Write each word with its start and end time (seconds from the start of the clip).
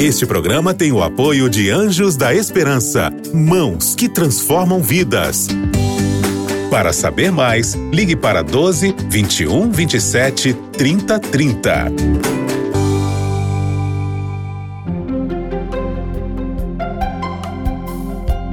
Este 0.00 0.24
programa 0.24 0.72
tem 0.72 0.90
o 0.92 1.02
apoio 1.02 1.50
de 1.50 1.68
Anjos 1.68 2.16
da 2.16 2.34
Esperança, 2.34 3.12
mãos 3.34 3.94
que 3.94 4.08
transformam 4.08 4.80
vidas. 4.80 5.46
Para 6.70 6.90
saber 6.90 7.30
mais, 7.30 7.74
ligue 7.74 8.16
para 8.16 8.42
12 8.42 8.94
21 9.10 9.70
27 9.70 10.54
30 10.54 11.20
30. 11.20 11.84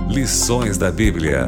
Lições 0.10 0.78
da 0.78 0.92
Bíblia. 0.92 1.48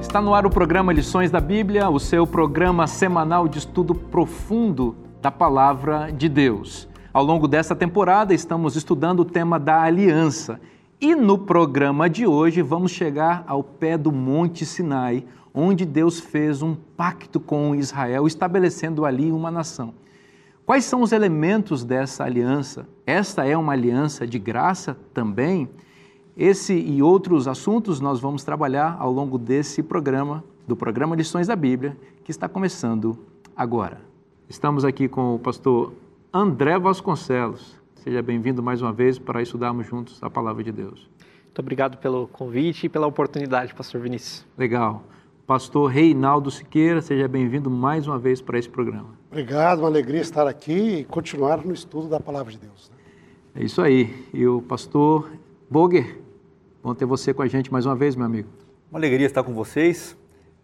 Está 0.00 0.22
no 0.22 0.32
ar 0.32 0.46
o 0.46 0.50
programa 0.50 0.90
Lições 0.90 1.30
da 1.30 1.38
Bíblia, 1.38 1.90
o 1.90 2.00
seu 2.00 2.26
programa 2.26 2.86
semanal 2.86 3.46
de 3.46 3.58
estudo 3.58 3.94
profundo 3.94 4.96
da 5.20 5.30
palavra 5.30 6.10
de 6.10 6.30
Deus. 6.30 6.90
Ao 7.12 7.22
longo 7.22 7.46
dessa 7.46 7.76
temporada, 7.76 8.32
estamos 8.32 8.74
estudando 8.74 9.20
o 9.20 9.24
tema 9.24 9.60
da 9.60 9.82
aliança. 9.82 10.58
E 10.98 11.14
no 11.14 11.36
programa 11.36 12.08
de 12.08 12.26
hoje, 12.26 12.62
vamos 12.62 12.90
chegar 12.90 13.44
ao 13.46 13.62
pé 13.62 13.98
do 13.98 14.10
Monte 14.10 14.64
Sinai, 14.64 15.22
onde 15.52 15.84
Deus 15.84 16.18
fez 16.18 16.62
um 16.62 16.74
pacto 16.74 17.38
com 17.38 17.74
Israel, 17.74 18.26
estabelecendo 18.26 19.04
ali 19.04 19.30
uma 19.30 19.50
nação. 19.50 19.92
Quais 20.64 20.86
são 20.86 21.02
os 21.02 21.12
elementos 21.12 21.84
dessa 21.84 22.24
aliança? 22.24 22.88
Esta 23.04 23.44
é 23.44 23.54
uma 23.58 23.74
aliança 23.74 24.26
de 24.26 24.38
graça 24.38 24.96
também? 25.12 25.68
Esse 26.34 26.72
e 26.72 27.02
outros 27.02 27.46
assuntos 27.46 28.00
nós 28.00 28.20
vamos 28.20 28.42
trabalhar 28.42 28.96
ao 28.98 29.12
longo 29.12 29.36
desse 29.36 29.82
programa, 29.82 30.42
do 30.66 30.74
programa 30.74 31.14
Lições 31.14 31.46
da 31.46 31.56
Bíblia, 31.56 31.94
que 32.24 32.30
está 32.30 32.48
começando 32.48 33.18
agora. 33.54 34.00
Estamos 34.48 34.82
aqui 34.82 35.08
com 35.08 35.34
o 35.34 35.38
pastor 35.38 35.92
André 36.34 36.78
Vasconcelos. 36.78 37.78
Seja 37.96 38.22
bem-vindo 38.22 38.62
mais 38.62 38.80
uma 38.80 38.90
vez 38.90 39.18
para 39.18 39.42
estudarmos 39.42 39.86
juntos 39.86 40.18
a 40.22 40.30
palavra 40.30 40.64
de 40.64 40.72
Deus. 40.72 41.10
Muito 41.44 41.58
obrigado 41.58 41.98
pelo 41.98 42.26
convite 42.26 42.86
e 42.86 42.88
pela 42.88 43.06
oportunidade, 43.06 43.74
pastor 43.74 44.00
Vinícius. 44.00 44.46
Legal. 44.56 45.04
Pastor 45.46 45.90
Reinaldo 45.90 46.50
Siqueira, 46.50 47.02
seja 47.02 47.28
bem-vindo 47.28 47.68
mais 47.68 48.06
uma 48.06 48.18
vez 48.18 48.40
para 48.40 48.58
esse 48.58 48.66
programa. 48.66 49.10
Obrigado, 49.30 49.80
uma 49.80 49.88
alegria 49.88 50.22
estar 50.22 50.46
aqui 50.46 51.00
e 51.00 51.04
continuar 51.04 51.66
no 51.66 51.74
estudo 51.74 52.08
da 52.08 52.18
palavra 52.18 52.50
de 52.50 52.60
Deus. 52.60 52.90
Né? 52.90 53.60
É 53.62 53.64
isso 53.66 53.82
aí. 53.82 54.26
E 54.32 54.46
o 54.46 54.62
pastor 54.62 55.30
Boger, 55.68 56.18
bom 56.82 56.94
ter 56.94 57.04
você 57.04 57.34
com 57.34 57.42
a 57.42 57.46
gente 57.46 57.70
mais 57.70 57.84
uma 57.84 57.94
vez, 57.94 58.16
meu 58.16 58.24
amigo. 58.24 58.48
Uma 58.90 58.98
alegria 58.98 59.26
estar 59.26 59.42
com 59.42 59.52
vocês 59.52 60.16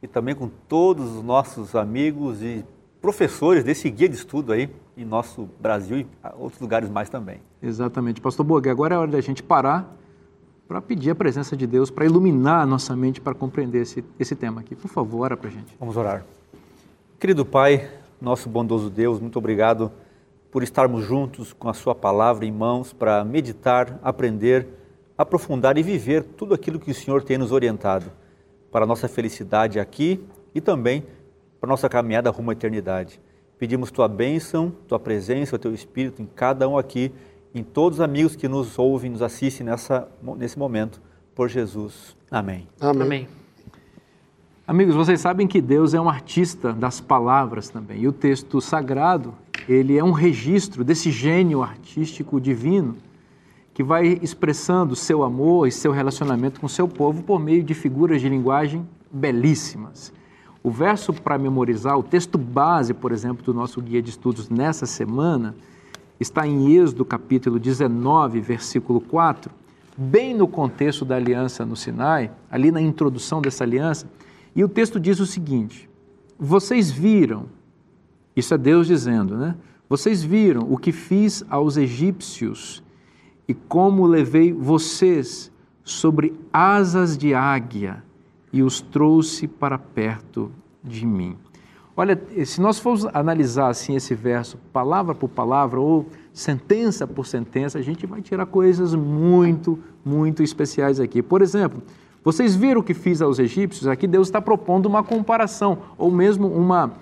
e 0.02 0.08
também 0.08 0.34
com 0.34 0.48
todos 0.48 1.14
os 1.14 1.22
nossos 1.22 1.74
amigos 1.74 2.42
e 2.42 2.64
professores 3.02 3.62
desse 3.62 3.90
guia 3.90 4.08
de 4.08 4.16
estudo 4.16 4.50
aí 4.50 4.70
em 4.98 5.04
nosso 5.04 5.48
Brasil 5.60 5.98
e 5.98 6.06
outros 6.36 6.60
lugares 6.60 6.90
mais 6.90 7.08
também. 7.08 7.40
Exatamente. 7.62 8.20
Pastor 8.20 8.44
Bogue, 8.44 8.68
agora 8.68 8.96
é 8.96 8.98
hora 8.98 9.10
da 9.10 9.20
gente 9.20 9.42
parar 9.42 9.96
para 10.66 10.82
pedir 10.82 11.10
a 11.10 11.14
presença 11.14 11.56
de 11.56 11.66
Deus, 11.66 11.90
para 11.90 12.04
iluminar 12.04 12.60
a 12.60 12.66
nossa 12.66 12.94
mente 12.94 13.20
para 13.20 13.32
compreender 13.32 13.82
esse, 13.82 14.04
esse 14.18 14.34
tema 14.34 14.60
aqui. 14.60 14.74
Por 14.74 14.88
favor, 14.88 15.22
ora 15.22 15.36
para 15.36 15.48
a 15.48 15.52
gente. 15.52 15.74
Vamos 15.78 15.96
orar. 15.96 16.26
Querido 17.18 17.46
Pai, 17.46 17.88
nosso 18.20 18.48
bondoso 18.48 18.90
Deus, 18.90 19.20
muito 19.20 19.38
obrigado 19.38 19.90
por 20.50 20.62
estarmos 20.62 21.04
juntos 21.04 21.52
com 21.52 21.68
a 21.68 21.74
Sua 21.74 21.94
palavra 21.94 22.44
em 22.44 22.52
mãos 22.52 22.92
para 22.92 23.24
meditar, 23.24 23.98
aprender, 24.02 24.66
aprofundar 25.16 25.78
e 25.78 25.82
viver 25.82 26.24
tudo 26.24 26.54
aquilo 26.54 26.78
que 26.78 26.90
o 26.90 26.94
Senhor 26.94 27.22
tem 27.22 27.38
nos 27.38 27.52
orientado 27.52 28.10
para 28.70 28.84
a 28.84 28.86
nossa 28.86 29.08
felicidade 29.08 29.78
aqui 29.78 30.22
e 30.54 30.60
também 30.60 31.04
para 31.60 31.68
a 31.68 31.70
nossa 31.70 31.88
caminhada 31.88 32.30
rumo 32.30 32.50
à 32.50 32.52
eternidade. 32.52 33.20
Pedimos 33.58 33.90
tua 33.90 34.06
bênção, 34.06 34.72
tua 34.86 34.98
presença, 34.98 35.56
o 35.56 35.58
teu 35.58 35.74
Espírito 35.74 36.22
em 36.22 36.26
cada 36.26 36.68
um 36.68 36.78
aqui, 36.78 37.12
em 37.54 37.64
todos 37.64 37.98
os 37.98 38.04
amigos 38.04 38.36
que 38.36 38.46
nos 38.46 38.78
ouvem, 38.78 39.10
nos 39.10 39.22
assistem 39.22 39.66
nessa, 39.66 40.08
nesse 40.36 40.58
momento, 40.58 41.00
por 41.34 41.48
Jesus. 41.48 42.16
Amém. 42.30 42.68
Amém. 42.80 43.02
Amém. 43.02 43.28
Amigos, 44.66 44.94
vocês 44.94 45.20
sabem 45.20 45.46
que 45.46 45.62
Deus 45.62 45.94
é 45.94 46.00
um 46.00 46.10
artista 46.10 46.74
das 46.74 47.00
palavras 47.00 47.70
também. 47.70 48.02
E 48.02 48.06
o 48.06 48.12
texto 48.12 48.60
sagrado, 48.60 49.34
ele 49.66 49.96
é 49.96 50.04
um 50.04 50.12
registro 50.12 50.84
desse 50.84 51.10
gênio 51.10 51.62
artístico 51.62 52.38
divino 52.38 52.96
que 53.72 53.82
vai 53.82 54.18
expressando 54.20 54.94
seu 54.94 55.22
amor 55.22 55.66
e 55.66 55.72
seu 55.72 55.90
relacionamento 55.90 56.60
com 56.60 56.68
seu 56.68 56.86
povo 56.86 57.22
por 57.22 57.40
meio 57.40 57.62
de 57.62 57.72
figuras 57.74 58.20
de 58.20 58.28
linguagem 58.28 58.86
belíssimas. 59.10 60.12
O 60.68 60.70
verso 60.70 61.14
para 61.14 61.38
memorizar, 61.38 61.98
o 61.98 62.02
texto 62.02 62.36
base, 62.36 62.92
por 62.92 63.10
exemplo, 63.10 63.42
do 63.42 63.54
nosso 63.54 63.80
guia 63.80 64.02
de 64.02 64.10
estudos 64.10 64.50
nessa 64.50 64.84
semana, 64.84 65.54
está 66.20 66.46
em 66.46 66.76
Êxodo 66.76 67.06
capítulo 67.06 67.58
19, 67.58 68.38
versículo 68.38 69.00
4, 69.00 69.50
bem 69.96 70.34
no 70.34 70.46
contexto 70.46 71.06
da 71.06 71.16
aliança 71.16 71.64
no 71.64 71.74
Sinai, 71.74 72.30
ali 72.50 72.70
na 72.70 72.82
introdução 72.82 73.40
dessa 73.40 73.64
aliança, 73.64 74.10
e 74.54 74.62
o 74.62 74.68
texto 74.68 75.00
diz 75.00 75.20
o 75.20 75.24
seguinte: 75.24 75.88
Vocês 76.38 76.90
viram, 76.90 77.46
isso 78.36 78.52
é 78.52 78.58
Deus 78.58 78.86
dizendo, 78.86 79.38
né? 79.38 79.56
Vocês 79.88 80.22
viram 80.22 80.70
o 80.70 80.76
que 80.76 80.92
fiz 80.92 81.42
aos 81.48 81.78
egípcios 81.78 82.82
e 83.48 83.54
como 83.54 84.04
levei 84.04 84.52
vocês 84.52 85.50
sobre 85.82 86.38
asas 86.52 87.16
de 87.16 87.32
águia 87.32 88.06
e 88.52 88.62
os 88.62 88.80
trouxe 88.80 89.46
para 89.46 89.78
perto 89.78 90.50
de 90.82 91.04
mim. 91.06 91.36
Olha, 91.96 92.20
se 92.44 92.60
nós 92.60 92.78
formos 92.78 93.06
analisar 93.12 93.68
assim 93.68 93.96
esse 93.96 94.14
verso, 94.14 94.56
palavra 94.72 95.14
por 95.14 95.28
palavra 95.28 95.80
ou 95.80 96.06
sentença 96.32 97.08
por 97.08 97.26
sentença, 97.26 97.78
a 97.78 97.82
gente 97.82 98.06
vai 98.06 98.22
tirar 98.22 98.46
coisas 98.46 98.94
muito, 98.94 99.78
muito 100.04 100.42
especiais 100.42 101.00
aqui. 101.00 101.20
Por 101.20 101.42
exemplo, 101.42 101.82
vocês 102.22 102.54
viram 102.54 102.80
o 102.80 102.84
que 102.84 102.94
fiz 102.94 103.20
aos 103.20 103.40
egípcios? 103.40 103.88
Aqui 103.88 104.06
Deus 104.06 104.28
está 104.28 104.40
propondo 104.40 104.86
uma 104.86 105.02
comparação, 105.02 105.78
ou 105.98 106.10
mesmo 106.10 106.46
uma 106.46 106.92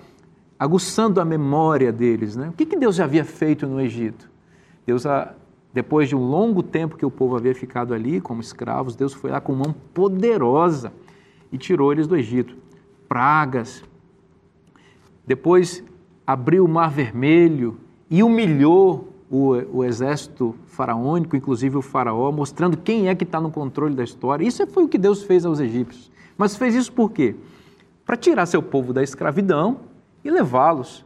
aguçando 0.57 1.21
a 1.21 1.25
memória 1.25 1.91
deles. 1.91 2.35
Né? 2.35 2.49
O 2.49 2.53
que, 2.53 2.65
que 2.65 2.75
Deus 2.75 2.95
já 2.95 3.03
havia 3.03 3.23
feito 3.23 3.67
no 3.67 3.79
Egito? 3.79 4.27
Deus, 4.83 5.03
depois 5.71 6.09
de 6.09 6.15
um 6.15 6.27
longo 6.27 6.63
tempo 6.63 6.97
que 6.97 7.05
o 7.05 7.11
povo 7.11 7.35
havia 7.35 7.53
ficado 7.53 7.93
ali 7.93 8.19
como 8.19 8.41
escravos, 8.41 8.95
Deus 8.95 9.13
foi 9.13 9.29
lá 9.29 9.39
com 9.39 9.53
mão 9.53 9.75
poderosa 9.93 10.91
e 11.51 11.57
tirou 11.57 11.91
eles 11.91 12.07
do 12.07 12.15
Egito. 12.15 12.55
Pragas. 13.07 13.83
Depois 15.25 15.83
abriu 16.25 16.65
o 16.65 16.67
Mar 16.67 16.89
Vermelho 16.89 17.77
e 18.09 18.23
humilhou 18.23 19.13
o, 19.29 19.79
o 19.79 19.83
exército 19.83 20.55
faraônico, 20.65 21.35
inclusive 21.35 21.77
o 21.77 21.81
faraó, 21.81 22.31
mostrando 22.31 22.77
quem 22.77 23.09
é 23.09 23.15
que 23.15 23.23
está 23.23 23.39
no 23.39 23.51
controle 23.51 23.95
da 23.95 24.03
história. 24.03 24.45
Isso 24.45 24.65
foi 24.67 24.83
o 24.83 24.87
que 24.87 24.97
Deus 24.97 25.23
fez 25.23 25.45
aos 25.45 25.59
egípcios. 25.59 26.11
Mas 26.37 26.55
fez 26.55 26.75
isso 26.75 26.91
por 26.91 27.11
quê? 27.11 27.35
Para 28.05 28.15
tirar 28.15 28.45
seu 28.45 28.61
povo 28.61 28.93
da 28.93 29.03
escravidão 29.03 29.81
e 30.23 30.29
levá-los 30.29 31.05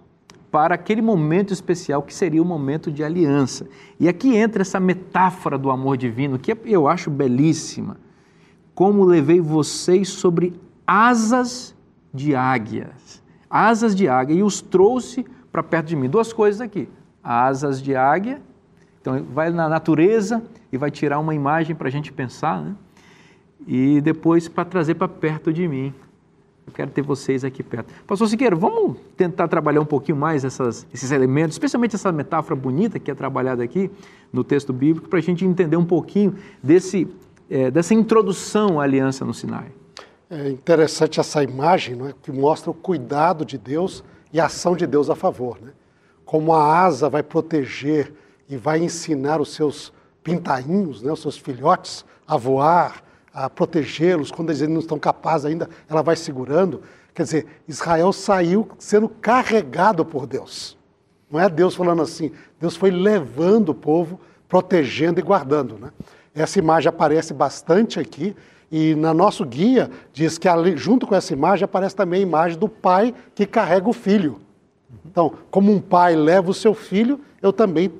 para 0.52 0.76
aquele 0.76 1.02
momento 1.02 1.54
especial 1.54 2.04
que 2.04 2.14
seria 2.14 2.42
o 2.42 2.46
momento 2.46 2.92
de 2.92 3.04
aliança. 3.04 3.68
E 4.00 4.10
aqui 4.10 4.36
entra 4.36 4.62
essa 4.62 4.80
metáfora 4.80 5.58
do 5.58 5.72
amor 5.72 5.98
divino, 5.98 6.38
que 6.38 6.56
eu 6.66 6.88
acho 6.88 7.10
belíssima 7.10 7.98
como 8.82 9.06
levei 9.06 9.40
vocês 9.40 10.10
sobre 10.10 10.60
asas 10.88 11.76
de 12.12 12.34
águias. 12.34 13.22
Asas 13.48 13.94
de 13.96 14.08
águia, 14.08 14.34
e 14.34 14.42
os 14.42 14.60
trouxe 14.60 15.24
para 15.52 15.62
perto 15.62 15.86
de 15.86 15.96
mim. 15.96 16.10
Duas 16.10 16.34
coisas 16.34 16.60
aqui: 16.60 16.90
asas 17.24 17.80
de 17.80 17.96
águia. 17.96 18.42
Então, 19.00 19.24
vai 19.36 19.52
na 19.52 19.70
natureza 19.70 20.42
e 20.72 20.78
vai 20.78 20.90
tirar 20.90 21.20
uma 21.20 21.36
imagem 21.36 21.76
para 21.76 21.90
a 21.90 21.92
gente 21.92 22.12
pensar, 22.12 22.60
né? 22.60 22.76
E 23.68 24.02
depois 24.02 24.48
para 24.48 24.66
trazer 24.66 24.96
para 24.96 25.08
perto 25.08 25.54
de 25.54 25.68
mim. 25.68 25.94
Eu 26.66 26.74
quero 26.74 26.90
ter 26.90 27.04
vocês 27.04 27.46
aqui 27.46 27.62
perto. 27.62 27.94
Pastor 28.08 28.30
Siqueira, 28.30 28.56
vamos 28.56 28.98
tentar 29.16 29.48
trabalhar 29.48 29.82
um 29.82 29.86
pouquinho 29.86 30.18
mais 30.18 30.44
essas, 30.44 30.88
esses 30.92 31.12
elementos, 31.12 31.54
especialmente 31.54 31.96
essa 31.96 32.12
metáfora 32.12 32.56
bonita 32.56 32.98
que 32.98 33.12
é 33.12 33.14
trabalhada 33.14 33.64
aqui 33.64 33.92
no 34.34 34.44
texto 34.44 34.74
bíblico, 34.74 35.08
para 35.08 35.20
a 35.20 35.22
gente 35.22 35.46
entender 35.46 35.78
um 35.78 35.86
pouquinho 35.86 36.34
desse 36.64 37.08
é, 37.52 37.70
dessa 37.70 37.94
introdução 37.94 38.80
à 38.80 38.84
aliança 38.84 39.26
no 39.26 39.34
Sinai. 39.34 39.74
É 40.30 40.50
interessante 40.50 41.20
essa 41.20 41.44
imagem, 41.44 41.96
não 41.96 42.08
é, 42.08 42.14
que 42.24 42.32
mostra 42.32 42.72
o 42.72 42.74
cuidado 42.74 43.44
de 43.44 43.58
Deus 43.58 44.02
e 44.32 44.40
a 44.40 44.46
ação 44.46 44.78
de 44.78 44.88
Deus 44.88 45.10
a 45.10 45.16
favor. 45.16 45.60
Né? 45.62 45.72
Como 46.24 46.54
a 46.54 46.80
asa 46.80 47.10
vai 47.10 47.22
proteger 47.22 48.14
e 48.48 48.56
vai 48.56 48.82
ensinar 48.82 49.42
os 49.42 49.54
seus 49.54 49.92
pintainhos, 50.24 51.02
né, 51.02 51.12
os 51.12 51.22
seus 51.22 51.38
filhotes, 51.38 52.06
a 52.26 52.38
voar, 52.38 53.04
a 53.34 53.50
protegê-los, 53.50 54.32
quando 54.32 54.52
eles 54.52 54.62
não 54.62 54.80
estão 54.80 54.98
capazes 54.98 55.46
ainda, 55.46 55.70
ela 55.90 56.02
vai 56.02 56.16
segurando. 56.16 56.82
Quer 57.14 57.24
dizer, 57.24 57.48
Israel 57.68 58.14
saiu 58.14 58.70
sendo 58.80 59.10
carregado 59.10 60.06
por 60.06 60.26
Deus. 60.26 60.78
Não 61.30 61.40
é 61.40 61.50
Deus 61.50 61.76
falando 61.76 62.02
assim, 62.02 62.32
Deus 62.60 62.78
foi 62.78 62.92
levando 62.92 63.70
o 63.70 63.76
povo, 63.76 64.20
protegendo 64.48 65.20
e 65.20 65.24
guardando. 65.24 65.78
Né? 65.78 65.92
Essa 66.34 66.60
imagem 66.60 66.90
aparece 66.90 67.34
bastante 67.34 68.00
aqui 68.00 68.36
e 68.72 68.96
na 68.96 69.14
nosso 69.14 69.46
guia 69.46 69.92
diz 70.14 70.38
que 70.38 70.48
junto 70.78 71.06
com 71.06 71.14
essa 71.14 71.34
imagem 71.34 71.66
aparece 71.66 71.96
também 71.96 72.20
a 72.20 72.24
imagem 72.24 72.58
do 72.58 72.70
pai 72.70 73.14
que 73.36 73.46
carrega 73.46 73.90
o 73.90 73.94
filho. 73.94 74.40
Então, 75.06 75.34
como 75.50 75.72
um 75.72 75.82
pai 75.82 76.16
leva 76.16 76.50
o 76.50 76.54
seu 76.54 76.74
filho, 76.74 77.20
eu 77.42 77.52
também 77.52 77.92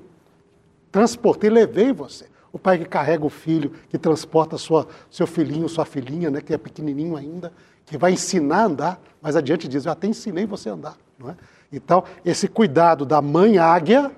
transportei, 0.92 1.50
levei 1.50 1.92
você. 1.92 2.26
O 2.54 2.60
pai 2.60 2.78
que 2.78 2.86
carrega 2.86 3.26
o 3.26 3.30
filho, 3.30 3.72
que 3.90 3.98
transporta 3.98 4.58
sua, 4.58 4.88
seu 5.10 5.26
filhinho, 5.26 5.68
sua 5.70 5.86
filhinha, 5.86 6.30
né, 6.30 6.42
que 6.42 6.54
é 6.54 6.58
pequenininho 6.58 7.16
ainda, 7.16 7.52
que 7.86 7.98
vai 7.98 8.14
ensinar 8.14 8.58
a 8.58 8.66
andar, 8.66 9.02
mas 9.22 9.36
adiante 9.36 9.68
diz, 9.68 9.86
eu 9.86 9.92
até 9.92 10.08
ensinei 10.08 10.46
você 10.46 10.70
a 10.70 10.74
andar. 10.74 10.98
Não 11.18 11.30
é? 11.30 11.36
Então, 11.72 12.04
esse 12.26 12.48
cuidado 12.48 13.06
da 13.06 13.22
mãe 13.22 13.58
águia, 13.58 14.12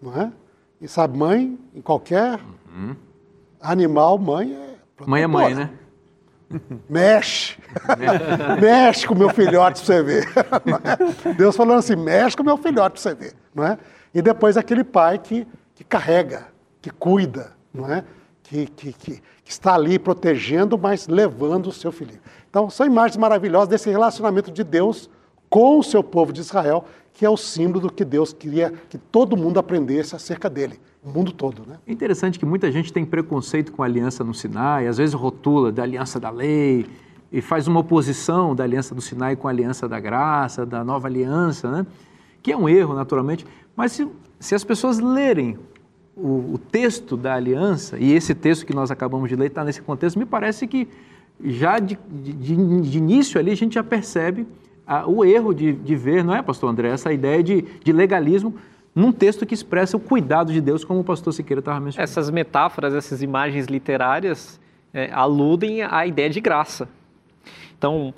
não 0.00 0.18
é? 0.18 0.32
E 0.80 0.88
sabe, 0.88 1.18
mãe, 1.18 1.58
em 1.74 1.82
qualquer 1.82 2.40
animal, 3.60 4.18
mãe 4.18 4.52
é. 4.52 4.68
Mãe 5.06 5.22
é 5.22 5.26
mãe, 5.26 5.54
né? 5.54 5.70
Mexe. 6.88 7.58
mexe 8.60 9.06
com 9.06 9.14
o 9.14 9.18
meu 9.18 9.30
filhote 9.30 9.82
para 9.82 9.86
você 9.86 10.02
ver. 10.02 10.28
É? 11.24 11.32
Deus 11.34 11.56
falando 11.56 11.78
assim, 11.78 11.96
mexe 11.96 12.36
com 12.36 12.42
o 12.42 12.46
meu 12.46 12.56
filhote 12.56 13.00
para 13.00 13.02
você 13.02 13.14
ver. 13.14 13.34
Não 13.54 13.64
é? 13.64 13.78
E 14.14 14.22
depois 14.22 14.56
aquele 14.56 14.82
pai 14.82 15.18
que, 15.18 15.46
que 15.74 15.84
carrega, 15.84 16.48
que 16.80 16.90
cuida, 16.90 17.52
não 17.72 17.90
é? 17.92 18.04
Que, 18.42 18.66
que, 18.66 18.92
que, 18.92 19.22
que 19.44 19.50
está 19.50 19.74
ali 19.74 19.98
protegendo, 19.98 20.78
mas 20.78 21.06
levando 21.06 21.66
o 21.66 21.72
seu 21.72 21.92
filhinho. 21.92 22.20
Então, 22.48 22.70
são 22.70 22.86
imagens 22.86 23.16
maravilhosas 23.18 23.68
desse 23.68 23.90
relacionamento 23.90 24.50
de 24.50 24.64
Deus 24.64 25.10
com 25.50 25.78
o 25.78 25.82
seu 25.82 26.02
povo 26.02 26.32
de 26.32 26.40
Israel, 26.40 26.84
que 27.12 27.26
é 27.26 27.30
o 27.30 27.36
símbolo 27.36 27.80
do 27.80 27.92
que 27.92 28.04
Deus 28.04 28.32
queria 28.32 28.72
que 28.88 28.96
todo 28.96 29.36
mundo 29.36 29.58
aprendesse 29.58 30.16
acerca 30.16 30.48
dele, 30.48 30.80
o 31.02 31.10
mundo 31.10 31.32
todo. 31.32 31.62
Né? 31.66 31.78
É 31.86 31.92
interessante 31.92 32.38
que 32.38 32.46
muita 32.46 32.70
gente 32.70 32.92
tem 32.92 33.04
preconceito 33.04 33.72
com 33.72 33.82
a 33.82 33.86
aliança 33.86 34.24
no 34.24 34.34
Sinai, 34.34 34.86
às 34.86 34.98
vezes 34.98 35.14
rotula 35.14 35.70
da 35.72 35.82
aliança 35.82 36.18
da 36.18 36.30
lei 36.30 36.86
e 37.30 37.40
faz 37.40 37.66
uma 37.66 37.80
oposição 37.80 38.54
da 38.54 38.64
aliança 38.64 38.94
do 38.94 39.00
Sinai 39.00 39.36
com 39.36 39.48
a 39.48 39.50
aliança 39.50 39.88
da 39.88 40.00
graça, 40.00 40.64
da 40.64 40.82
nova 40.82 41.06
aliança, 41.08 41.70
né? 41.70 41.86
que 42.42 42.52
é 42.52 42.56
um 42.56 42.68
erro, 42.68 42.94
naturalmente. 42.94 43.46
Mas 43.76 43.92
se, 43.92 44.08
se 44.40 44.54
as 44.54 44.64
pessoas 44.64 44.98
lerem 44.98 45.58
o, 46.16 46.54
o, 46.54 46.58
texto 46.58 47.16
da 47.16 47.34
aliança, 47.34 47.98
e 47.98 48.12
esse 48.12 48.34
texto 48.34 48.66
que 48.66 48.74
nós 48.74 48.90
acabamos 48.90 49.28
de 49.28 49.36
ler 49.36 49.46
está 49.46 49.62
nesse 49.62 49.82
contexto, 49.82 50.18
me 50.18 50.26
parece 50.26 50.66
que 50.66 50.88
já 51.44 51.78
de, 51.78 51.98
de, 52.10 52.80
de 52.80 52.98
início 52.98 53.38
ali 53.38 53.52
a 53.52 53.56
gente 53.56 53.74
já 53.74 53.84
percebe 53.84 54.46
o 55.06 55.24
erro 55.24 55.52
de, 55.52 55.72
de, 55.72 55.94
ver, 55.94 56.24
não 56.24 56.34
é, 56.34 56.42
pastor 56.42 56.70
André, 56.70 56.88
essa 56.88 57.12
ideia 57.12 57.42
de, 57.42 57.62
de, 57.84 57.92
legalismo 57.92 58.54
num 58.94 59.12
texto 59.12 59.46
que 59.46 59.54
expressa 59.54 59.96
o 59.96 60.00
cuidado 60.00 60.52
de 60.52 60.60
Deus, 60.60 60.84
como 60.84 61.00
o 61.00 61.04
pastor 61.04 61.32
Siqueira 61.32 61.60
estava 61.60 61.78
mencionando. 61.78 62.10
Essas 62.10 62.30
metáforas, 62.30 62.94
essas 62.94 63.22
imagens 63.22 63.66
literárias 63.66 64.60
é, 64.92 65.10
aludem 65.12 65.82
à 65.82 66.06
ideia 66.06 66.30
de 66.30 66.40
graça. 66.40 66.88
Então, 67.76 68.12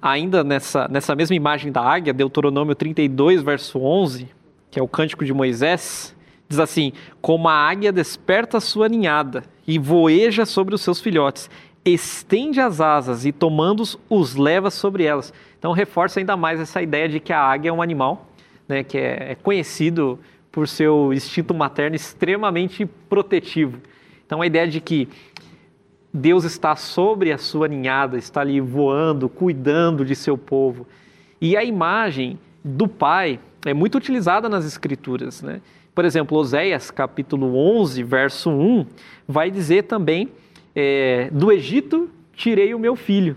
ainda 0.00 0.44
nessa, 0.44 0.86
nessa 0.88 1.14
mesma 1.14 1.34
imagem 1.34 1.72
da 1.72 1.82
águia, 1.82 2.12
Deuteronômio 2.12 2.74
32, 2.74 3.42
verso 3.42 3.78
11, 3.80 4.28
que 4.70 4.78
é 4.78 4.82
o 4.82 4.88
cântico 4.88 5.24
de 5.24 5.32
Moisés, 5.32 6.14
diz 6.48 6.58
assim: 6.58 6.92
Como 7.20 7.48
a 7.48 7.54
águia 7.54 7.90
desperta 7.90 8.60
sua 8.60 8.88
ninhada 8.88 9.44
e 9.66 9.78
voeja 9.78 10.44
sobre 10.44 10.74
os 10.74 10.82
seus 10.82 11.00
filhotes, 11.00 11.50
estende 11.84 12.60
as 12.60 12.80
asas 12.80 13.24
e 13.24 13.32
tomando-os, 13.32 13.98
os 14.08 14.36
leva 14.36 14.70
sobre 14.70 15.04
elas. 15.04 15.32
Então 15.58 15.72
reforça 15.72 16.20
ainda 16.20 16.36
mais 16.36 16.60
essa 16.60 16.80
ideia 16.80 17.08
de 17.08 17.20
que 17.20 17.32
a 17.32 17.40
águia 17.40 17.70
é 17.70 17.72
um 17.72 17.82
animal 17.82 18.28
né, 18.68 18.82
que 18.82 18.98
é, 18.98 19.32
é 19.32 19.34
conhecido 19.34 20.18
por 20.50 20.68
seu 20.68 21.12
instinto 21.12 21.52
materno 21.52 21.96
extremamente 21.96 22.86
protetivo. 22.86 23.78
Então 24.24 24.40
a 24.40 24.46
ideia 24.46 24.68
de 24.68 24.80
que 24.80 25.08
Deus 26.12 26.44
está 26.44 26.76
sobre 26.76 27.32
a 27.32 27.38
sua 27.38 27.66
ninhada, 27.66 28.16
está 28.16 28.40
ali 28.40 28.60
voando, 28.60 29.28
cuidando 29.28 30.04
de 30.04 30.14
seu 30.14 30.38
povo. 30.38 30.86
E 31.40 31.56
a 31.56 31.64
imagem 31.64 32.38
do 32.64 32.86
pai 32.86 33.40
é 33.66 33.74
muito 33.74 33.98
utilizada 33.98 34.48
nas 34.48 34.64
escrituras, 34.64 35.42
né? 35.42 35.60
Por 35.94 36.04
exemplo, 36.04 36.38
Oséias 36.38 36.90
capítulo 36.90 37.56
11, 37.56 38.02
verso 38.02 38.50
1, 38.50 38.86
vai 39.28 39.50
dizer 39.50 39.84
também 39.84 40.28
é, 40.74 41.28
do 41.32 41.52
Egito 41.52 42.10
tirei 42.34 42.74
o 42.74 42.78
meu 42.78 42.96
filho. 42.96 43.36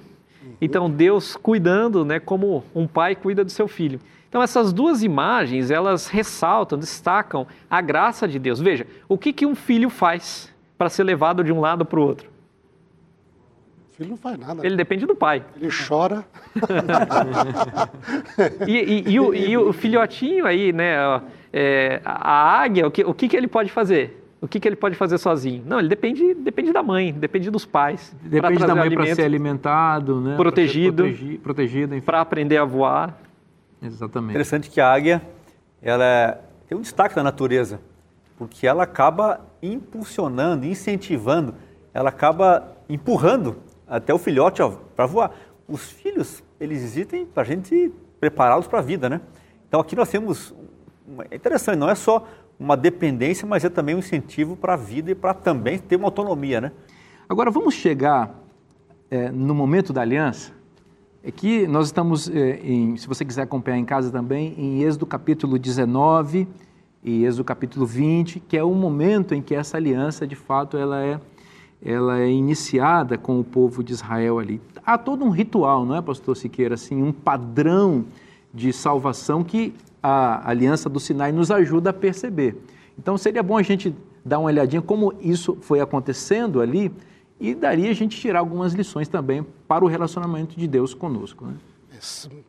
Então 0.60 0.90
Deus 0.90 1.36
cuidando, 1.36 2.04
né, 2.04 2.20
como 2.20 2.64
um 2.74 2.88
pai 2.88 3.16
cuida 3.16 3.44
do 3.44 3.52
seu 3.52 3.68
filho. 3.68 4.00
Então 4.30 4.42
essas 4.42 4.74
duas 4.74 5.04
imagens 5.04 5.72
elas 5.72 6.08
ressaltam, 6.08 6.78
destacam 6.78 7.48
a 7.70 7.82
graça 7.82 8.28
de 8.28 8.38
Deus. 8.38 8.60
Veja, 8.60 8.86
o 9.08 9.18
que 9.18 9.32
que 9.32 9.46
um 9.46 9.56
filho 9.56 9.90
faz 9.90 10.54
para 10.78 10.90
ser 10.90 11.04
levado 11.04 11.44
de 11.44 11.52
um 11.52 11.60
lado 11.60 11.86
para 11.86 12.00
o 12.00 12.04
outro? 12.04 12.30
O 13.92 13.98
filho 13.98 14.10
não 14.12 14.18
faz 14.18 14.38
nada. 14.38 14.66
Ele 14.66 14.76
depende 14.76 15.06
do 15.06 15.16
pai. 15.16 15.44
Ele 15.56 15.70
chora. 15.72 16.26
e, 18.68 18.72
e, 18.72 19.12
e, 19.12 19.20
o, 19.20 19.34
e, 19.34 19.58
o, 19.58 19.74
filhotinho 19.74 20.46
aí, 20.46 20.72
né? 20.72 21.22
É, 21.52 22.02
a 22.06 22.60
águia, 22.60 22.86
o 22.86 22.92
que, 22.92 23.04
o 23.04 23.14
que, 23.14 23.28
que 23.28 23.36
ele 23.36 23.48
pode 23.48 23.72
fazer? 23.72 24.28
o 24.40 24.48
que, 24.48 24.60
que 24.60 24.68
ele 24.68 24.76
pode 24.76 24.96
fazer 24.96 25.18
sozinho? 25.18 25.64
Não, 25.66 25.80
ele 25.80 25.88
depende, 25.88 26.34
depende 26.36 26.72
da 26.72 26.84
mãe, 26.84 27.12
depende 27.12 27.50
dos 27.50 27.66
pais. 27.66 28.16
Depende 28.22 28.66
da 28.66 28.76
mãe 28.76 28.92
para 28.92 29.16
ser 29.16 29.24
alimentado, 29.24 30.22
né? 30.22 30.36
protegido, 30.36 31.04
protegi, 31.04 31.38
protegido, 31.40 32.02
para 32.02 32.22
aprender 32.22 32.58
a 32.58 32.66
voar. 32.66 33.18
Exatamente. 33.82 34.32
Interessante 34.32 34.70
que 34.70 34.82
a 34.82 34.92
águia, 34.92 35.22
ela 35.82 36.04
é, 36.04 36.42
tem 36.68 36.78
um 36.78 36.82
destaque 36.82 37.16
na 37.16 37.24
natureza, 37.24 37.80
porque 38.38 38.68
ela 38.68 38.84
acaba 38.84 39.46
impulsionando, 39.62 40.66
incentivando, 40.66 41.56
ela 41.94 42.10
acaba 42.10 42.76
empurrando 42.90 43.58
até 43.88 44.14
o 44.14 44.18
filhote 44.18 44.62
para 44.96 45.06
voar. 45.06 45.32
Os 45.68 45.90
filhos, 45.90 46.44
eles 46.60 46.84
existem 46.84 47.26
para 47.26 47.44
a 47.44 47.46
gente 47.46 47.92
prepará-los 48.20 48.68
para 48.68 48.80
a 48.80 48.82
vida, 48.82 49.10
né? 49.10 49.22
Então 49.68 49.80
aqui 49.80 49.96
nós 49.96 50.10
temos, 50.10 50.54
é 51.30 51.36
interessante, 51.36 51.78
não 51.78 51.90
é 51.90 51.96
só 51.96 52.26
uma 52.60 52.76
dependência, 52.76 53.48
mas 53.48 53.64
é 53.64 53.70
também 53.70 53.96
um 53.96 54.00
incentivo 54.00 54.56
para 54.56 54.74
a 54.74 54.78
vida 54.78 55.12
e 55.12 55.16
para 55.16 55.34
também 55.34 55.78
ter 55.78 55.96
uma 55.96 56.08
autonomia, 56.08 56.62
né? 56.62 56.72
Agora 57.30 57.52
vamos 57.52 57.74
chegar 57.74 58.34
é, 59.12 59.30
no 59.30 59.54
momento 59.54 59.92
da 59.92 60.02
aliança. 60.02 60.57
É 61.24 61.32
que 61.32 61.68
nós 61.68 61.88
estamos, 61.88 62.30
é, 62.30 62.60
em, 62.64 62.96
se 62.96 63.08
você 63.08 63.26
quiser 63.26 63.42
acompanhar 63.42 63.78
em 63.78 63.86
casa 63.86 64.12
também, 64.12 64.54
em 64.58 64.84
Êxodo 64.84 65.06
capítulo 65.06 65.58
19 65.58 66.48
e 67.04 67.26
Êxodo 67.26 67.44
capítulo 67.44 67.86
20, 67.86 68.40
que 68.42 68.56
é 68.56 68.64
o 68.64 68.74
momento 68.74 69.34
em 69.34 69.42
que 69.42 69.56
essa 69.56 69.78
aliança, 69.78 70.28
de 70.28 70.36
fato, 70.36 70.78
ela 70.78 71.04
é, 71.04 71.20
ela 71.84 72.20
é 72.20 72.30
iniciada 72.30 73.18
com 73.18 73.40
o 73.40 73.44
povo 73.44 73.84
de 73.84 73.94
Israel 73.94 74.40
ali. 74.40 74.62
Há 74.86 74.98
todo 74.98 75.26
um 75.26 75.30
ritual, 75.30 75.86
não 75.86 75.96
é, 75.96 76.02
pastor 76.02 76.38
Siqueira, 76.38 76.76
assim, 76.76 77.02
um 77.02 77.12
padrão 77.12 78.06
de 78.54 78.72
salvação 78.72 79.44
que 79.44 79.74
a 80.02 80.50
aliança 80.50 80.88
do 80.88 81.00
Sinai 81.00 81.32
nos 81.32 81.52
ajuda 81.52 81.90
a 81.90 81.94
perceber. 81.94 82.56
Então 82.98 83.18
seria 83.18 83.44
bom 83.44 83.58
a 83.58 83.64
gente 83.64 83.94
dar 84.24 84.40
uma 84.40 84.48
olhadinha 84.48 84.82
como 84.82 85.14
isso 85.20 85.58
foi 85.62 85.80
acontecendo 85.80 86.62
ali 86.62 86.92
e 87.40 87.54
daria 87.54 87.90
a 87.90 87.94
gente 87.94 88.20
tirar 88.20 88.40
algumas 88.40 88.74
lições 88.74 89.08
também 89.08 89.46
para 89.68 89.86
o 89.86 89.88
relacionamento 89.88 90.58
de 90.58 90.68
Deus 90.68 90.94
conosco. 90.94 91.46
Né? 91.46 91.56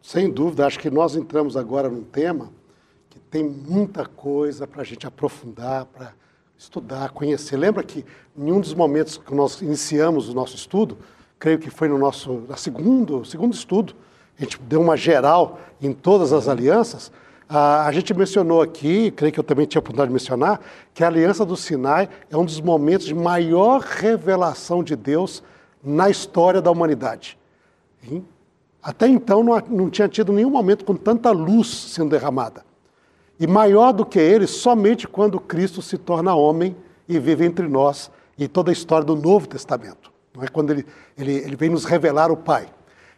Sem 0.02 0.30
dúvida, 0.30 0.66
acho 0.66 0.78
que 0.78 0.90
nós 0.90 1.16
entramos 1.16 1.56
agora 1.56 1.88
num 1.88 2.02
tema 2.02 2.50
que 3.10 3.18
tem 3.18 3.44
muita 3.44 4.04
coisa 4.06 4.66
para 4.66 4.82
a 4.82 4.84
gente 4.84 5.06
aprofundar, 5.06 5.86
para 5.86 6.12
estudar, 6.56 7.10
conhecer. 7.10 7.56
Lembra 7.56 7.82
que 7.82 8.04
em 8.36 8.52
um 8.52 8.60
dos 8.60 8.74
momentos 8.74 9.16
que 9.16 9.34
nós 9.34 9.60
iniciamos 9.62 10.28
o 10.28 10.34
nosso 10.34 10.56
estudo, 10.56 10.98
creio 11.38 11.58
que 11.58 11.70
foi 11.70 11.88
no 11.88 11.98
nosso 11.98 12.42
segundo, 12.56 13.24
segundo 13.24 13.54
estudo, 13.54 13.94
a 14.38 14.42
gente 14.42 14.60
deu 14.62 14.80
uma 14.80 14.96
geral 14.96 15.60
em 15.80 15.92
todas 15.92 16.32
as 16.32 16.48
alianças, 16.48 17.12
a 17.48 17.90
gente 17.92 18.12
mencionou 18.12 18.60
aqui, 18.60 19.10
creio 19.10 19.32
que 19.32 19.40
eu 19.40 19.44
também 19.44 19.64
tinha 19.64 19.78
a 19.78 19.80
oportunidade 19.80 20.08
de 20.08 20.12
mencionar, 20.12 20.60
que 20.92 21.02
a 21.02 21.06
Aliança 21.06 21.46
do 21.46 21.56
Sinai 21.56 22.08
é 22.30 22.36
um 22.36 22.44
dos 22.44 22.60
momentos 22.60 23.06
de 23.06 23.14
maior 23.14 23.80
revelação 23.80 24.82
de 24.82 24.94
Deus 24.94 25.42
na 25.82 26.10
história 26.10 26.60
da 26.60 26.70
humanidade. 26.70 27.38
Até 28.82 29.08
então 29.08 29.42
não, 29.42 29.88
tinha 29.88 30.08
tido 30.08 30.32
nenhum 30.32 30.50
momento 30.50 30.84
com 30.84 30.94
tanta 30.94 31.30
luz 31.30 31.68
sendo 31.68 32.10
derramada. 32.10 32.64
E 33.40 33.46
maior 33.46 33.92
do 33.92 34.04
que 34.04 34.18
ele, 34.18 34.46
somente 34.46 35.08
quando 35.08 35.40
Cristo 35.40 35.80
se 35.80 35.96
torna 35.96 36.34
homem 36.34 36.76
e 37.08 37.18
vive 37.18 37.46
entre 37.46 37.66
nós, 37.66 38.10
e 38.36 38.46
toda 38.46 38.70
a 38.70 38.72
história 38.72 39.04
do 39.04 39.16
Novo 39.16 39.48
Testamento. 39.48 40.12
Não 40.34 40.44
é 40.44 40.48
quando 40.48 40.70
ele, 40.70 40.86
ele, 41.16 41.32
ele 41.32 41.56
vem 41.56 41.70
nos 41.70 41.84
revelar 41.84 42.30
o 42.30 42.36
Pai. 42.36 42.68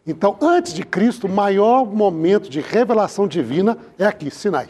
Então, 0.07 0.37
antes 0.40 0.73
de 0.73 0.83
Cristo, 0.83 1.26
o 1.26 1.30
maior 1.30 1.85
momento 1.85 2.49
de 2.49 2.61
revelação 2.61 3.28
divina 3.28 3.76
é 3.99 4.07
aqui, 4.07 4.30
Sinai. 4.30 4.69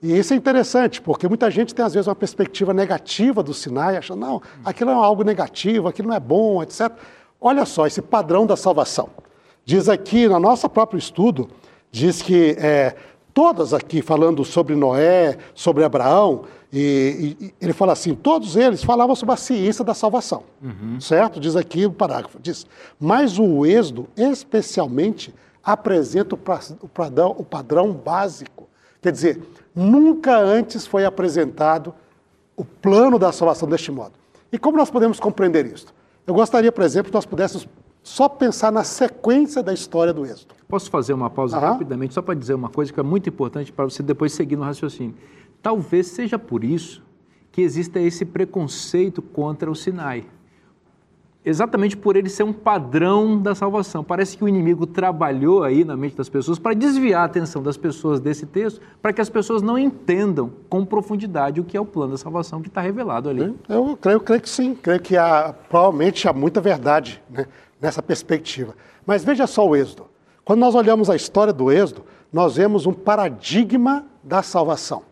E 0.00 0.16
isso 0.16 0.32
é 0.32 0.36
interessante, 0.36 1.00
porque 1.00 1.26
muita 1.26 1.50
gente 1.50 1.74
tem 1.74 1.84
às 1.84 1.94
vezes 1.94 2.06
uma 2.06 2.14
perspectiva 2.14 2.72
negativa 2.72 3.42
do 3.42 3.52
Sinai, 3.52 3.96
achando, 3.96 4.20
não, 4.20 4.42
aquilo 4.64 4.90
é 4.90 4.94
algo 4.94 5.24
negativo, 5.24 5.88
aquilo 5.88 6.08
não 6.08 6.14
é 6.14 6.20
bom, 6.20 6.62
etc. 6.62 6.92
Olha 7.40 7.64
só 7.64 7.86
esse 7.86 8.00
padrão 8.00 8.46
da 8.46 8.56
salvação. 8.56 9.10
Diz 9.64 9.88
aqui, 9.88 10.28
no 10.28 10.38
nosso 10.38 10.68
próprio 10.68 10.98
estudo, 10.98 11.50
diz 11.90 12.22
que 12.22 12.56
é, 12.58 12.94
todas 13.38 13.72
aqui 13.72 14.02
falando 14.02 14.44
sobre 14.44 14.74
Noé, 14.74 15.38
sobre 15.54 15.84
Abraão, 15.84 16.42
e, 16.72 17.36
e, 17.40 17.54
ele 17.60 17.72
fala 17.72 17.92
assim: 17.92 18.12
todos 18.12 18.56
eles 18.56 18.82
falavam 18.82 19.14
sobre 19.14 19.34
a 19.34 19.36
ciência 19.36 19.84
da 19.84 19.94
salvação, 19.94 20.42
uhum. 20.60 21.00
certo? 21.00 21.38
Diz 21.38 21.54
aqui 21.54 21.86
o 21.86 21.92
parágrafo: 21.92 22.40
diz, 22.40 22.66
mas 22.98 23.38
o 23.38 23.64
Êxodo, 23.64 24.08
especialmente, 24.16 25.32
apresenta 25.62 26.34
o, 26.34 26.88
padrão, 26.88 27.36
o 27.38 27.44
padrão 27.44 27.92
básico 27.92 28.66
Quer 29.00 29.12
dizer, 29.12 29.40
nunca 29.72 30.36
antes 30.36 30.84
foi 30.84 31.04
apresentado 31.04 31.94
o 32.56 32.64
plano 32.64 33.18
da 33.18 33.30
salvação 33.30 33.68
deste 33.68 33.92
modo. 33.92 34.14
E 34.52 34.58
como 34.58 34.76
nós 34.76 34.90
podemos 34.90 35.20
compreender 35.20 35.66
isso? 35.66 35.86
Eu 36.26 36.34
gostaria, 36.34 36.72
por 36.72 36.82
exemplo, 36.82 37.10
que 37.10 37.14
nós 37.14 37.24
pudéssemos 37.24 37.68
só 38.02 38.28
pensar 38.28 38.72
na 38.72 38.84
sequência 38.84 39.62
da 39.62 39.72
história 39.72 40.12
do 40.12 40.24
Êxodo. 40.24 40.54
Posso 40.68 40.90
fazer 40.90 41.12
uma 41.12 41.30
pausa 41.30 41.56
Aham. 41.56 41.72
rapidamente, 41.72 42.14
só 42.14 42.22
para 42.22 42.34
dizer 42.34 42.54
uma 42.54 42.68
coisa 42.68 42.92
que 42.92 43.00
é 43.00 43.02
muito 43.02 43.28
importante 43.28 43.72
para 43.72 43.84
você 43.84 44.02
depois 44.02 44.32
seguir 44.32 44.56
no 44.56 44.64
raciocínio. 44.64 45.14
Talvez 45.62 46.08
seja 46.08 46.38
por 46.38 46.64
isso 46.64 47.02
que 47.50 47.62
exista 47.62 47.98
esse 47.98 48.24
preconceito 48.24 49.20
contra 49.20 49.70
o 49.70 49.74
Sinai. 49.74 50.24
Exatamente 51.44 51.96
por 51.96 52.14
ele 52.14 52.28
ser 52.28 52.42
um 52.42 52.52
padrão 52.52 53.40
da 53.40 53.54
salvação. 53.54 54.04
Parece 54.04 54.36
que 54.36 54.44
o 54.44 54.48
inimigo 54.48 54.86
trabalhou 54.86 55.62
aí 55.62 55.82
na 55.82 55.96
mente 55.96 56.14
das 56.16 56.28
pessoas 56.28 56.58
para 56.58 56.74
desviar 56.74 57.22
a 57.22 57.24
atenção 57.24 57.62
das 57.62 57.76
pessoas 57.76 58.20
desse 58.20 58.44
texto, 58.44 58.82
para 59.00 59.12
que 59.12 59.20
as 59.20 59.30
pessoas 59.30 59.62
não 59.62 59.78
entendam 59.78 60.52
com 60.68 60.84
profundidade 60.84 61.60
o 61.60 61.64
que 61.64 61.76
é 61.76 61.80
o 61.80 61.86
plano 61.86 62.12
da 62.12 62.18
salvação 62.18 62.60
que 62.60 62.68
está 62.68 62.80
revelado 62.80 63.30
ali. 63.30 63.54
Eu 63.68 63.96
creio, 63.96 64.20
creio 64.20 64.42
que 64.42 64.48
sim, 64.50 64.74
creio 64.74 65.00
que 65.00 65.16
há, 65.16 65.54
provavelmente 65.70 66.28
há 66.28 66.32
muita 66.34 66.60
verdade 66.60 67.22
né, 67.30 67.46
nessa 67.80 68.02
perspectiva. 68.02 68.74
Mas 69.06 69.24
veja 69.24 69.46
só 69.46 69.66
o 69.66 69.76
Êxodo. 69.76 70.06
Quando 70.44 70.60
nós 70.60 70.74
olhamos 70.74 71.10
a 71.10 71.16
história 71.16 71.52
do 71.52 71.70
Êxodo, 71.70 72.04
nós 72.32 72.56
vemos 72.56 72.86
um 72.86 72.92
paradigma 72.92 74.06
da 74.22 74.42
salvação. 74.42 75.02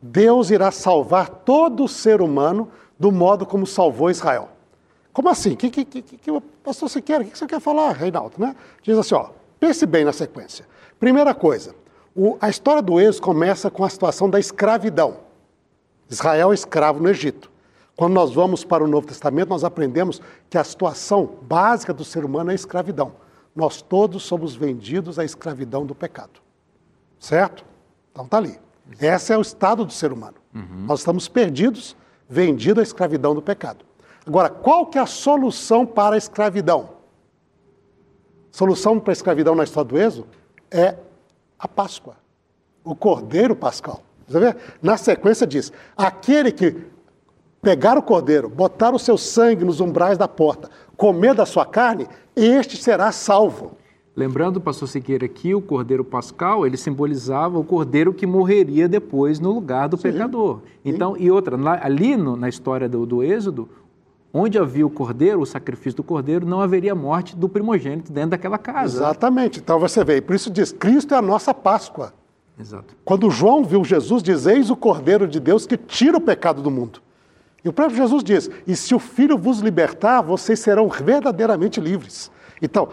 Deus 0.00 0.50
irá 0.50 0.70
salvar 0.70 1.28
todo 1.28 1.86
ser 1.88 2.22
humano 2.22 2.68
do 2.98 3.10
modo 3.12 3.44
como 3.44 3.66
salvou 3.66 4.10
Israel. 4.10 4.48
Como 5.12 5.28
assim? 5.28 5.54
Que, 5.56 5.68
que, 5.70 5.84
que, 5.84 6.02
que 6.02 6.30
o 6.30 6.40
pastor 6.40 6.88
você 6.88 7.02
quer? 7.02 7.20
O 7.20 7.24
que 7.24 7.36
você 7.36 7.46
quer 7.46 7.60
falar, 7.60 7.92
Reinaldo? 7.92 8.34
Né? 8.38 8.54
Diz 8.82 8.96
assim, 8.96 9.14
ó, 9.14 9.30
pense 9.58 9.84
bem 9.84 10.04
na 10.04 10.12
sequência. 10.12 10.66
Primeira 10.98 11.34
coisa, 11.34 11.74
o- 12.14 12.36
a 12.40 12.48
história 12.48 12.80
do 12.80 13.00
Êxodo 13.00 13.24
começa 13.26 13.70
com 13.70 13.84
a 13.84 13.88
situação 13.88 14.30
da 14.30 14.38
escravidão. 14.38 15.16
Israel 16.08 16.52
é 16.52 16.54
escravo 16.54 17.00
no 17.02 17.08
Egito. 17.08 17.49
Quando 18.00 18.14
nós 18.14 18.32
vamos 18.32 18.64
para 18.64 18.82
o 18.82 18.86
Novo 18.86 19.06
Testamento, 19.06 19.50
nós 19.50 19.62
aprendemos 19.62 20.22
que 20.48 20.56
a 20.56 20.64
situação 20.64 21.34
básica 21.42 21.92
do 21.92 22.02
ser 22.02 22.24
humano 22.24 22.48
é 22.48 22.52
a 22.52 22.54
escravidão. 22.54 23.12
Nós 23.54 23.82
todos 23.82 24.22
somos 24.22 24.56
vendidos 24.56 25.18
à 25.18 25.24
escravidão 25.26 25.84
do 25.84 25.94
pecado. 25.94 26.40
Certo? 27.18 27.62
Então 28.10 28.26
tá 28.26 28.38
ali. 28.38 28.58
Esse 28.98 29.34
é 29.34 29.36
o 29.36 29.42
estado 29.42 29.84
do 29.84 29.92
ser 29.92 30.14
humano. 30.14 30.36
Nós 30.86 31.00
estamos 31.00 31.28
perdidos, 31.28 31.94
vendidos 32.26 32.80
à 32.80 32.82
escravidão 32.82 33.34
do 33.34 33.42
pecado. 33.42 33.84
Agora, 34.26 34.48
qual 34.48 34.86
que 34.86 34.96
é 34.96 35.02
a 35.02 35.06
solução 35.06 35.84
para 35.84 36.14
a 36.14 36.18
escravidão? 36.18 36.92
Solução 38.50 38.98
para 38.98 39.12
a 39.12 39.12
escravidão 39.12 39.54
na 39.54 39.64
história 39.64 39.90
do 39.90 39.98
Êxodo 39.98 40.26
é 40.70 40.96
a 41.58 41.68
Páscoa, 41.68 42.16
o 42.82 42.96
Cordeiro 42.96 43.54
Pascal. 43.54 44.00
Na 44.80 44.96
sequência 44.96 45.46
diz: 45.46 45.70
aquele 45.94 46.50
que 46.50 46.98
pegar 47.62 47.98
o 47.98 48.02
cordeiro, 48.02 48.48
botar 48.48 48.94
o 48.94 48.98
seu 48.98 49.16
sangue 49.18 49.64
nos 49.64 49.80
umbrais 49.80 50.16
da 50.16 50.26
porta, 50.28 50.70
comer 50.96 51.34
da 51.34 51.44
sua 51.46 51.64
carne, 51.66 52.06
este 52.34 52.76
será 52.76 53.12
salvo. 53.12 53.72
Lembrando, 54.16 54.60
pastor 54.60 54.88
Siqueira, 54.88 55.28
que 55.28 55.54
o 55.54 55.62
cordeiro 55.62 56.04
pascal, 56.04 56.66
ele 56.66 56.76
simbolizava 56.76 57.58
o 57.58 57.64
cordeiro 57.64 58.12
que 58.12 58.26
morreria 58.26 58.88
depois 58.88 59.38
no 59.38 59.52
lugar 59.52 59.88
do 59.88 59.96
pecador. 59.96 60.60
Então, 60.84 61.16
e 61.16 61.30
outra, 61.30 61.56
ali 61.80 62.16
no- 62.16 62.36
na 62.36 62.48
história 62.48 62.88
do, 62.88 63.06
do 63.06 63.22
Êxodo, 63.22 63.68
onde 64.34 64.58
havia 64.58 64.86
o 64.86 64.90
cordeiro, 64.90 65.40
o 65.40 65.46
sacrifício 65.46 65.98
do 65.98 66.02
cordeiro, 66.02 66.44
não 66.44 66.60
haveria 66.60 66.94
morte 66.94 67.36
do 67.36 67.48
primogênito 67.48 68.12
dentro 68.12 68.30
daquela 68.30 68.58
casa. 68.58 68.98
Exatamente. 68.98 69.60
Então 69.60 69.78
você 69.78 70.04
vê, 70.04 70.20
por 70.20 70.34
isso 70.34 70.50
diz: 70.50 70.72
Cristo 70.72 71.14
é 71.14 71.16
a 71.16 71.22
nossa 71.22 71.54
Páscoa. 71.54 72.12
Exato. 72.58 72.94
Quando 73.04 73.30
João 73.30 73.64
viu 73.64 73.84
Jesus, 73.84 74.22
diz: 74.22 74.44
Eis 74.44 74.70
o 74.70 74.76
Cordeiro 74.76 75.26
de 75.26 75.40
Deus 75.40 75.66
que 75.66 75.76
tira 75.76 76.16
o 76.16 76.20
pecado 76.20 76.60
do 76.60 76.70
mundo. 76.70 77.00
E 77.64 77.68
o 77.68 77.72
próprio 77.72 77.96
Jesus 77.96 78.24
diz: 78.24 78.50
E 78.66 78.74
se 78.74 78.94
o 78.94 78.98
Filho 78.98 79.36
vos 79.36 79.60
libertar, 79.60 80.22
vocês 80.22 80.60
serão 80.60 80.88
verdadeiramente 80.88 81.80
livres. 81.80 82.30
Então, 82.60 82.88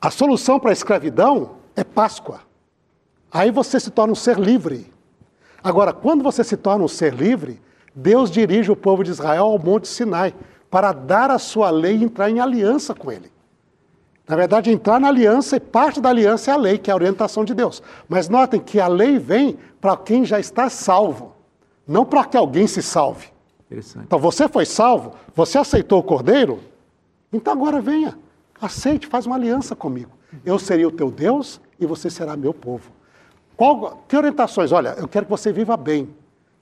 a 0.00 0.10
solução 0.10 0.58
para 0.58 0.70
a 0.70 0.72
escravidão 0.72 1.56
é 1.76 1.84
Páscoa. 1.84 2.40
Aí 3.30 3.50
você 3.50 3.78
se 3.78 3.90
torna 3.90 4.12
um 4.12 4.16
ser 4.16 4.38
livre. 4.38 4.92
Agora, 5.62 5.92
quando 5.92 6.22
você 6.22 6.42
se 6.42 6.56
torna 6.56 6.84
um 6.84 6.88
ser 6.88 7.14
livre, 7.14 7.60
Deus 7.94 8.30
dirige 8.30 8.70
o 8.70 8.76
povo 8.76 9.04
de 9.04 9.10
Israel 9.10 9.44
ao 9.44 9.58
Monte 9.58 9.88
Sinai 9.88 10.34
para 10.70 10.92
dar 10.92 11.30
a 11.30 11.38
sua 11.38 11.70
lei 11.70 11.96
e 11.96 12.04
entrar 12.04 12.30
em 12.30 12.40
aliança 12.40 12.94
com 12.94 13.10
ele. 13.10 13.30
Na 14.26 14.36
verdade, 14.36 14.70
entrar 14.70 15.00
na 15.00 15.08
aliança 15.08 15.56
e 15.56 15.60
parte 15.60 16.00
da 16.00 16.08
aliança 16.08 16.52
é 16.52 16.54
a 16.54 16.56
lei, 16.56 16.78
que 16.78 16.88
é 16.88 16.92
a 16.92 16.96
orientação 16.96 17.44
de 17.44 17.52
Deus. 17.52 17.82
Mas 18.08 18.28
notem 18.28 18.60
que 18.60 18.78
a 18.78 18.86
lei 18.86 19.18
vem 19.18 19.58
para 19.80 19.96
quem 19.96 20.24
já 20.24 20.38
está 20.38 20.70
salvo, 20.70 21.34
não 21.86 22.04
para 22.04 22.24
que 22.24 22.36
alguém 22.36 22.66
se 22.66 22.80
salve. 22.80 23.26
Interessante. 23.70 24.04
Então 24.06 24.18
você 24.18 24.48
foi 24.48 24.66
salvo, 24.66 25.12
você 25.34 25.56
aceitou 25.56 26.00
o 26.00 26.02
cordeiro, 26.02 26.58
então 27.32 27.52
agora 27.52 27.80
venha, 27.80 28.18
aceite, 28.60 29.06
faz 29.06 29.26
uma 29.26 29.36
aliança 29.36 29.76
comigo. 29.76 30.10
Eu 30.44 30.58
serei 30.58 30.84
o 30.84 30.90
teu 30.90 31.10
Deus 31.10 31.60
e 31.78 31.86
você 31.86 32.10
será 32.10 32.36
meu 32.36 32.52
povo. 32.52 32.90
Qual, 33.56 34.02
que 34.08 34.16
orientações? 34.16 34.72
Olha, 34.72 34.94
eu 34.98 35.06
quero 35.06 35.26
que 35.26 35.30
você 35.30 35.52
viva 35.52 35.76
bem, 35.76 36.08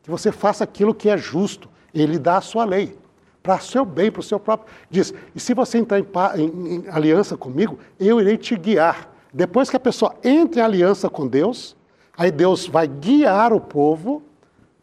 que 0.03 0.11
você 0.11 0.31
faça 0.33 0.65
aquilo 0.65 0.95
que 0.95 1.09
é 1.09 1.17
justo. 1.17 1.69
Ele 1.95 2.19
dá 2.19 2.37
a 2.39 2.41
sua 2.41 2.65
lei, 2.65 2.97
para 3.43 3.59
seu 3.59 3.85
bem, 3.85 4.11
para 4.11 4.21
o 4.21 4.23
seu 4.23 4.39
próprio. 4.39 4.71
Diz, 4.91 5.15
e 5.35 5.41
se 5.41 5.55
você 5.55 5.79
entrar 5.79 5.99
em, 6.01 6.45
em- 6.45 6.75
em 6.77 6.89
aliança 6.89 7.37
comigo, 7.37 7.79
eu 7.99 8.21
irei 8.21 8.37
te 8.37 8.55
guiar. 8.57 9.11
Depois 9.33 9.71
que 9.71 9.77
a 9.77 9.81
pessoa 9.81 10.15
entra 10.25 10.61
em 10.61 10.65
aliança 10.65 11.09
com 11.09 11.27
Deus, 11.27 11.75
aí 12.17 12.31
Deus 12.31 12.67
vai 12.67 12.87
guiar 12.87 13.53
o 13.53 13.61
povo 13.61 14.23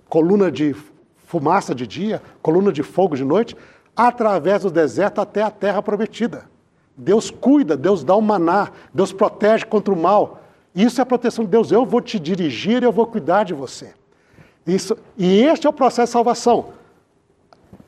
coluna 0.10 0.51
de 0.51 0.75
fumaça 1.36 1.75
de 1.75 1.86
dia, 1.86 2.22
coluna 2.42 2.72
de 2.72 2.82
fogo 2.82 3.13
de 3.13 3.25
noite, 3.25 3.58
através 3.94 4.62
do 4.62 4.72
deserto 4.72 5.20
até 5.20 5.42
a 5.42 5.51
terra 5.51 5.82
prometida. 5.82 6.46
Deus 6.96 7.30
cuida, 7.30 7.75
Deus 7.75 8.06
dá 8.06 8.15
o 8.15 8.22
maná, 8.22 8.72
Deus 8.94 9.12
protege 9.12 9.65
contra 9.65 9.94
o 9.94 9.98
mal. 9.98 10.42
Isso 10.74 11.01
é 11.01 11.04
a 11.04 11.06
proteção 11.06 11.44
de 11.44 11.51
Deus. 11.51 11.74
Eu 11.74 11.86
vou 11.86 12.00
te 12.00 12.18
dirigir, 12.18 12.84
eu 12.84 12.92
vou 12.92 13.06
cuidar 13.06 13.44
de 13.44 13.54
você. 13.54 13.94
Isso, 14.65 14.98
e 15.18 15.42
este 15.42 15.68
é 15.68 15.70
o 15.70 15.74
processo 15.74 16.12
de 16.12 16.13
salvação. 16.13 16.68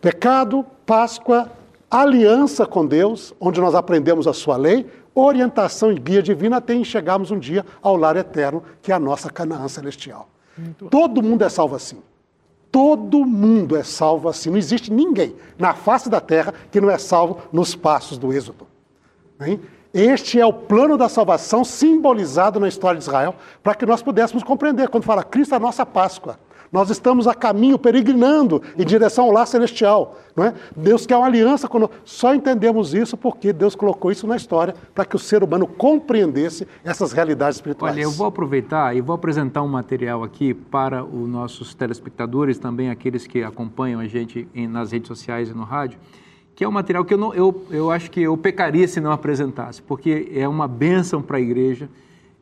Pecado, 0.02 0.66
Páscoa, 0.86 1.50
aliança 1.90 2.66
com 2.66 2.86
Deus, 2.86 3.34
onde 3.40 3.62
nós 3.62 3.76
aprendemos 3.76 4.28
a 4.28 4.34
sua 4.34 4.58
lei, 4.58 4.86
orientação 5.16 5.90
e 5.90 5.96
guia 5.96 6.22
divina 6.22 6.58
até 6.58 6.84
chegarmos 6.84 7.32
um 7.32 7.40
dia 7.40 7.66
ao 7.82 7.96
lar 7.96 8.18
eterno, 8.18 8.62
que 8.82 8.92
é 8.92 8.96
a 8.96 9.00
nossa 9.00 9.30
Canaã 9.30 9.70
celestial. 9.70 10.28
Todo 10.92 11.24
mundo 11.24 11.44
é 11.44 11.50
salvo 11.50 11.76
assim. 11.76 12.02
Todo 12.72 13.26
mundo 13.26 13.76
é 13.76 13.84
salvo 13.84 14.30
assim. 14.30 14.50
Não 14.50 14.58
existe 14.58 14.92
ninguém 14.92 15.36
na 15.58 15.74
face 15.74 16.10
da 16.10 16.20
terra 16.20 16.54
que 16.72 16.82
não 16.82 16.90
é 16.90 16.98
salvo 16.98 17.40
nos 17.52 17.76
passos 17.76 18.18
do 18.18 18.34
Êxodo. 18.34 18.68
Hein? 19.40 19.60
Este 19.94 20.40
é 20.40 20.46
o 20.46 20.54
plano 20.54 20.98
da 20.98 21.10
salvação 21.10 21.64
simbolizado 21.64 22.60
na 22.60 22.68
história 22.68 22.98
de 22.98 23.04
Israel, 23.04 23.36
para 23.64 23.74
que 23.74 23.86
nós 23.86 24.02
pudéssemos 24.02 24.44
compreender. 24.44 24.90
Quando 24.90 25.06
fala 25.06 25.24
Cristo 25.24 25.54
é 25.54 25.58
a 25.58 25.60
nossa 25.60 25.86
Páscoa, 25.86 26.40
nós 26.72 26.90
estamos 26.90 27.28
a 27.28 27.34
caminho, 27.34 27.78
peregrinando 27.78 28.62
em 28.78 28.86
direção 28.86 29.26
ao 29.26 29.32
lar 29.32 29.48
celestial. 29.48 30.18
Não 30.36 30.44
é? 30.44 30.54
Deus 30.76 31.06
quer 31.06 31.18
uma 31.18 31.26
aliança 31.26 31.68
conosco. 31.68 31.96
Só 32.06 32.34
entendemos 32.34 32.94
isso 32.94 33.18
porque 33.18 33.52
Deus 33.52 33.76
colocou 33.76 34.12
isso 34.12 34.28
na 34.28 34.36
história 34.36 34.76
para 34.94 35.06
que 35.06 35.16
o 35.16 35.20
ser 35.20 35.44
humano 35.44 35.66
compreendesse 35.66 36.68
essas 36.84 37.12
realidades 37.12 37.58
espirituais. 37.58 37.96
Olha, 37.96 38.04
eu 38.04 38.12
vou 38.12 38.28
aproveitar 38.28 38.96
e 38.96 39.02
vou 39.02 39.16
apresentar 39.16 39.64
um 39.64 39.68
material 39.68 40.24
aqui 40.24 40.54
para 40.54 41.04
os 41.04 41.28
nossos 41.28 41.74
telespectadores, 41.74 42.60
também 42.60 42.90
aqueles 42.90 43.26
que 43.26 43.44
acompanham 43.44 44.00
a 44.00 44.08
gente 44.08 44.48
nas 44.70 44.92
redes 44.92 45.08
sociais 45.08 45.50
e 45.50 45.54
no 45.54 45.64
rádio, 45.64 45.98
que 46.56 46.64
é 46.64 46.68
um 46.68 46.72
material 46.72 47.06
que 47.06 47.14
eu, 47.14 47.18
não, 47.18 47.34
eu, 47.34 47.66
eu 47.70 47.92
acho 47.92 48.10
que 48.10 48.22
eu 48.22 48.36
pecaria 48.36 48.88
se 48.88 49.00
não 49.00 49.12
apresentasse, 49.12 49.82
porque 49.82 50.32
é 50.34 50.48
uma 50.48 50.68
bênção 50.68 51.22
para 51.22 51.38
a 51.38 51.40
igreja 51.40 51.90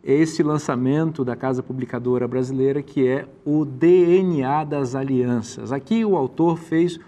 esse 0.05 0.43
lançamento 0.43 1.25
da 1.25 1.35
Casa 1.35 1.63
Publicadora 1.63 2.27
Brasileira, 2.27 2.83
que 2.83 3.07
é 3.07 3.27
o 3.43 3.65
DNA 3.65 4.63
das 4.63 4.93
Alianças. 4.93 5.71
Aqui 5.71 6.05
o 6.05 6.15
autor 6.15 6.57
fez 6.57 6.99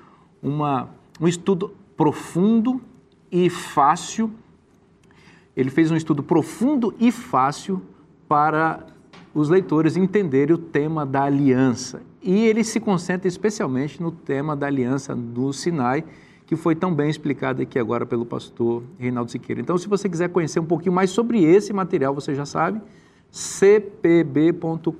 uma, 0.42 0.90
um 1.22 1.28
estudo 1.28 1.72
profundo 1.96 2.82
e 3.32 3.50
fácil 3.50 4.32
ele 5.58 5.72
fez 5.72 5.90
um 5.90 5.96
estudo 5.96 6.22
profundo 6.22 6.94
e 7.00 7.12
fácil 7.12 7.82
para 8.28 8.86
os 9.34 9.50
leitores 9.50 9.98
entenderem 9.98 10.54
o 10.54 10.58
tema 10.60 11.04
da 11.04 11.24
aliança. 11.24 12.04
E 12.22 12.46
ele 12.46 12.64
se 12.64 12.80
concentra 12.80 13.28
especialmente 13.28 14.00
no 14.00 14.12
tema 14.12 14.56
da 14.56 14.68
aliança 14.68 15.16
do 15.16 15.52
Sinai, 15.52 16.06
que 16.48 16.56
foi 16.56 16.74
tão 16.76 16.94
bem 16.94 17.10
explicado 17.10 17.62
aqui 17.62 17.78
agora 17.78 18.06
pelo 18.06 18.26
pastor 18.26 18.82
Reinaldo 18.98 19.30
Siqueira. 19.30 19.60
Então, 19.62 19.78
se 19.78 19.88
você 19.88 20.08
quiser 20.08 20.30
conhecer 20.30 20.62
um 20.62 20.66
pouquinho 20.66 20.94
mais 20.94 21.10
sobre 21.10 21.44
esse 21.44 21.74
material, 21.74 22.16
você 22.16 22.34
já 22.34 22.46
sabe, 22.46 22.82
cpb.com.br. 23.30 24.92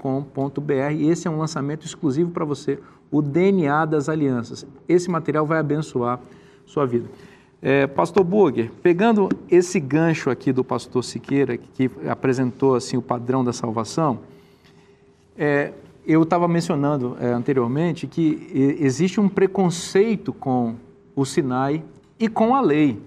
E 0.94 1.10
esse 1.10 1.26
é 1.26 1.32
um 1.32 1.38
lançamento 1.38 1.86
exclusivo 1.86 2.32
para 2.32 2.44
você, 2.44 2.78
o 3.10 3.22
DNA 3.22 3.86
das 3.86 4.10
alianças. 4.10 4.68
Esse 4.90 5.10
material 5.10 5.46
vai 5.46 5.60
abençoar 5.60 6.20
sua 6.66 6.86
vida. 6.86 7.08
É, 7.62 7.88
pastor 7.88 8.26
Burger, 8.26 8.70
pegando 8.84 9.30
esse 9.50 9.80
gancho 9.80 10.30
aqui 10.30 10.52
do 10.52 10.66
pastor 10.66 11.02
Siqueira, 11.04 11.58
que 11.58 11.90
apresentou 12.08 12.76
assim 12.76 12.98
o 12.98 13.02
padrão 13.02 13.44
da 13.44 13.54
salvação, 13.54 14.20
É, 15.40 15.72
eu 16.04 16.24
estava 16.24 16.48
mencionando 16.48 17.16
é, 17.20 17.28
anteriormente 17.28 18.08
que 18.08 18.50
existe 18.80 19.20
um 19.20 19.30
preconceito 19.30 20.34
com 20.34 20.74
o 21.18 21.26
Sinai 21.26 21.84
e 22.20 22.30
com 22.30 22.54
a 22.54 22.62
lei. 22.62 23.02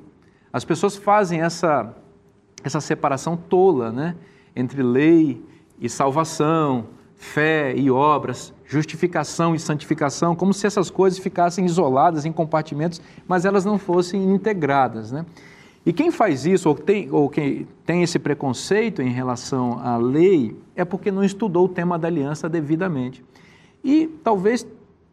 As 0.52 0.64
pessoas 0.64 0.96
fazem 0.96 1.40
essa, 1.40 1.94
essa 2.64 2.80
separação 2.80 3.36
tola 3.36 3.92
né, 3.92 4.16
entre 4.54 4.82
lei 4.82 5.40
e 5.80 5.88
salvação, 5.88 6.86
fé 7.14 7.72
e 7.76 7.88
obras, 7.88 8.52
justificação 8.66 9.54
e 9.54 9.60
santificação, 9.60 10.34
como 10.34 10.52
se 10.52 10.66
essas 10.66 10.90
coisas 10.90 11.20
ficassem 11.20 11.64
isoladas 11.64 12.24
em 12.24 12.32
compartimentos, 12.32 13.00
mas 13.28 13.44
elas 13.44 13.64
não 13.64 13.78
fossem 13.78 14.34
integradas. 14.34 15.12
Né? 15.12 15.24
E 15.86 15.92
quem 15.92 16.10
faz 16.10 16.44
isso, 16.44 16.68
ou, 16.68 16.74
tem, 16.74 17.08
ou 17.12 17.28
quem 17.30 17.68
tem 17.86 18.02
esse 18.02 18.18
preconceito 18.18 19.00
em 19.00 19.10
relação 19.10 19.78
à 19.78 19.96
lei, 19.96 20.56
é 20.74 20.84
porque 20.84 21.12
não 21.12 21.22
estudou 21.22 21.66
o 21.66 21.68
tema 21.68 21.96
da 21.96 22.08
aliança 22.08 22.48
devidamente. 22.48 23.24
E 23.84 24.08
talvez 24.24 24.66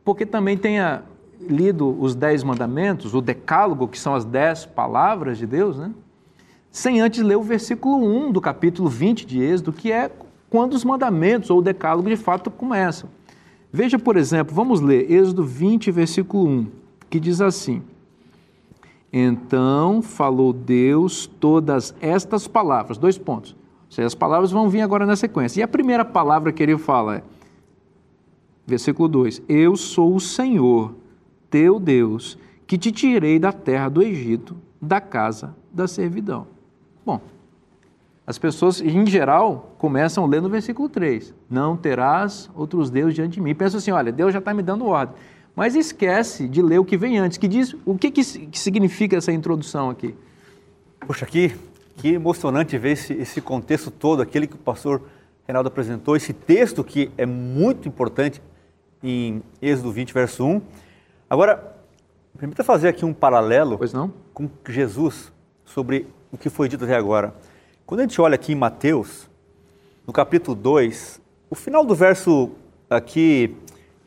porque 0.04 0.26
também 0.26 0.58
tenha 0.58 1.04
lido 1.40 1.96
os 2.00 2.16
dez 2.16 2.44
mandamentos, 2.44 3.14
o 3.14 3.22
decálogo, 3.22 3.88
que 3.88 4.00
são 4.00 4.16
as 4.16 4.26
dez 4.26 4.66
palavras 4.66 5.38
de 5.38 5.46
Deus, 5.46 5.78
né? 5.78 5.92
sem 6.72 7.02
antes 7.02 7.22
ler 7.22 7.36
o 7.36 7.42
versículo 7.42 8.06
1 8.06 8.32
do 8.32 8.42
capítulo 8.42 8.88
20 8.88 9.26
de 9.26 9.42
Êxodo, 9.42 9.74
que 9.74 9.92
é 9.92 10.12
quando 10.50 10.74
os 10.74 10.84
mandamentos 10.84 11.50
ou 11.50 11.60
o 11.60 11.62
decálogo 11.62 12.10
de 12.10 12.16
fato 12.16 12.50
começam. 12.52 13.10
Veja, 13.72 14.00
por 14.00 14.16
exemplo, 14.16 14.56
vamos 14.56 14.80
ler 14.80 15.12
Êxodo 15.12 15.44
20, 15.44 15.92
versículo 15.92 16.48
1, 16.48 16.68
que 17.10 17.20
diz 17.20 17.42
assim: 17.42 17.82
Então 19.12 20.02
falou 20.02 20.54
Deus 20.54 21.28
todas 21.28 21.94
estas 22.00 22.48
palavras, 22.48 22.98
dois 22.98 23.18
pontos. 23.18 23.52
Ou 23.52 23.92
seja, 23.92 24.08
as 24.08 24.16
palavras 24.16 24.52
vão 24.52 24.70
vir 24.70 24.82
agora 24.82 25.06
na 25.06 25.16
sequência. 25.16 25.60
E 25.60 25.64
a 25.64 25.68
primeira 25.68 26.06
palavra 26.06 26.52
que 26.52 26.62
ele 26.62 26.78
fala 26.78 27.18
é, 27.18 27.24
versículo 28.66 29.08
2: 29.08 29.42
Eu 29.50 29.76
sou 29.76 30.16
o 30.16 30.20
Senhor, 30.20 30.94
teu 31.50 31.80
Deus, 31.80 32.38
que 32.66 32.78
te 32.78 32.92
tirei 32.92 33.40
da 33.40 33.52
terra 33.52 33.90
do 33.90 34.02
Egito, 34.02 34.58
da 34.82 35.00
casa 35.02 35.56
da 35.72 35.88
servidão. 35.88 36.48
Bom, 37.06 37.22
as 38.26 38.38
pessoas, 38.38 38.82
em 38.82 39.06
geral, 39.08 39.74
começam 39.78 40.26
lendo 40.26 40.46
o 40.46 40.50
versículo 40.50 40.90
3. 40.90 41.34
Não 41.50 41.78
terás 41.78 42.50
outros 42.54 42.90
deuses 42.90 43.16
diante 43.16 43.36
de 43.36 43.42
mim. 43.42 43.56
Pensa 43.56 43.78
assim, 43.78 43.92
olha, 43.92 44.12
Deus 44.12 44.34
já 44.34 44.40
está 44.40 44.54
me 44.54 44.62
dando 44.62 44.86
ordem. 44.86 45.16
Mas 45.56 45.76
esquece 45.76 46.48
de 46.48 46.62
ler 46.62 46.78
o 46.78 46.86
que 46.86 46.98
vem 46.98 47.18
antes, 47.18 47.38
que 47.38 47.48
diz 47.48 47.74
o 47.86 47.98
que, 47.98 48.12
que, 48.12 48.22
que 48.24 48.60
significa 48.60 49.16
essa 49.16 49.32
introdução 49.32 49.90
aqui. 49.90 50.14
Poxa, 51.00 51.26
que, 51.26 51.56
que 51.96 52.10
emocionante 52.10 52.78
ver 52.78 52.92
esse, 52.92 53.14
esse 53.14 53.40
contexto 53.40 53.90
todo, 53.90 54.22
aquele 54.22 54.46
que 54.46 54.56
o 54.56 54.60
pastor 54.60 55.02
Reinaldo 55.48 55.70
apresentou, 55.70 56.16
esse 56.16 56.34
texto 56.34 56.84
que 56.84 57.10
é 57.18 57.26
muito 57.26 57.88
importante 57.88 58.42
em 59.02 59.42
Êxodo 59.62 59.92
20, 59.92 60.14
verso 60.14 60.46
1. 60.46 60.62
Agora, 61.30 61.76
permita 62.38 62.64
fazer 62.64 62.88
aqui 62.88 63.04
um 63.04 63.14
paralelo 63.14 63.78
com 64.34 64.50
Jesus 64.70 65.32
sobre 65.66 66.08
o 66.32 66.38
que 66.38 66.50
foi 66.50 66.70
dito 66.70 66.86
até 66.86 66.96
agora. 66.96 67.34
Quando 67.86 68.00
a 68.00 68.04
gente 68.04 68.20
olha 68.22 68.36
aqui 68.36 68.54
em 68.54 68.56
Mateus, 68.56 69.30
no 70.06 70.14
capítulo 70.14 70.56
2, 70.56 71.22
o 71.50 71.56
final 71.56 71.86
do 71.86 71.94
verso 71.94 72.52
aqui 72.90 73.58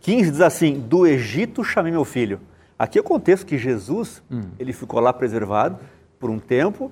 15 0.00 0.30
diz 0.30 0.40
assim: 0.40 0.80
Do 0.80 1.06
Egito 1.06 1.62
chamei 1.62 1.92
meu 1.92 2.06
filho. 2.06 2.40
Aqui 2.78 2.96
é 2.96 3.02
o 3.02 3.04
contexto 3.04 3.44
que 3.44 3.58
Jesus, 3.58 4.22
hum. 4.30 4.44
ele 4.58 4.72
ficou 4.72 4.98
lá 4.98 5.12
preservado 5.12 5.78
por 6.18 6.30
um 6.30 6.38
tempo 6.38 6.90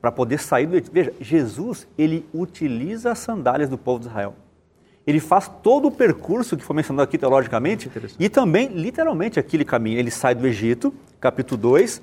para 0.00 0.12
poder 0.12 0.38
sair 0.38 0.66
do 0.66 0.76
Egito. 0.76 0.92
Veja, 0.92 1.12
Jesus, 1.20 1.88
ele 1.98 2.24
utiliza 2.32 3.10
as 3.10 3.18
sandálias 3.18 3.68
do 3.68 3.76
povo 3.76 3.98
de 3.98 4.06
Israel. 4.06 4.36
Ele 5.06 5.20
faz 5.20 5.50
todo 5.62 5.88
o 5.88 5.90
percurso 5.90 6.56
que 6.56 6.64
foi 6.64 6.76
mencionado 6.76 7.02
aqui 7.02 7.18
teologicamente 7.18 7.90
e 8.18 8.28
também, 8.28 8.68
literalmente, 8.68 9.38
aquele 9.38 9.64
caminho. 9.64 9.98
Ele 9.98 10.10
sai 10.10 10.34
do 10.34 10.46
Egito, 10.46 10.94
capítulo 11.20 11.60
2, 11.60 12.00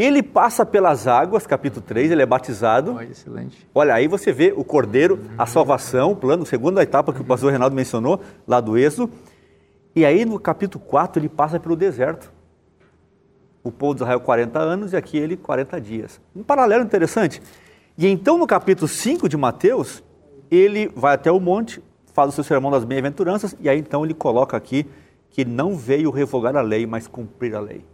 ele 0.00 0.22
passa 0.22 0.64
pelas 0.64 1.08
águas, 1.08 1.44
capítulo 1.44 1.84
3, 1.84 2.12
ele 2.12 2.22
é 2.22 2.26
batizado. 2.26 2.94
Oh, 2.96 3.02
excelente. 3.02 3.66
Olha, 3.74 3.94
aí 3.94 4.06
você 4.06 4.32
vê 4.32 4.54
o 4.56 4.62
cordeiro, 4.62 5.16
uhum. 5.16 5.34
a 5.36 5.44
salvação, 5.44 6.12
o 6.12 6.16
plano, 6.16 6.46
segunda 6.46 6.80
etapa 6.80 7.12
que 7.12 7.20
o 7.20 7.24
pastor 7.24 7.50
Reinaldo 7.50 7.74
mencionou, 7.74 8.20
lá 8.46 8.60
do 8.60 8.78
Êxodo. 8.78 9.12
E 9.96 10.04
aí 10.04 10.24
no 10.24 10.38
capítulo 10.38 10.84
4 10.84 11.20
ele 11.20 11.28
passa 11.28 11.58
pelo 11.58 11.74
deserto. 11.74 12.32
O 13.64 13.72
povo 13.72 13.96
de 13.96 14.02
Israel 14.02 14.20
40 14.20 14.58
anos 14.60 14.92
e 14.92 14.96
aqui 14.96 15.18
ele 15.18 15.36
40 15.36 15.80
dias. 15.80 16.20
Um 16.34 16.44
paralelo 16.44 16.84
interessante. 16.84 17.42
E 17.96 18.06
então 18.06 18.38
no 18.38 18.46
capítulo 18.46 18.86
5 18.86 19.28
de 19.28 19.36
Mateus, 19.36 20.04
ele 20.48 20.92
vai 20.94 21.16
até 21.16 21.32
o 21.32 21.40
monte, 21.40 21.82
faz 22.18 22.30
o 22.30 22.32
seu 22.32 22.42
sermão 22.42 22.68
das 22.68 22.82
bem-aventuranças, 22.82 23.54
e 23.60 23.68
aí 23.68 23.78
então 23.78 24.04
ele 24.04 24.12
coloca 24.12 24.56
aqui 24.56 24.84
que 25.30 25.44
não 25.44 25.76
veio 25.76 26.10
revogar 26.10 26.56
a 26.56 26.60
lei, 26.60 26.84
mas 26.84 27.06
cumprir 27.06 27.54
a 27.54 27.60
lei. 27.60 27.84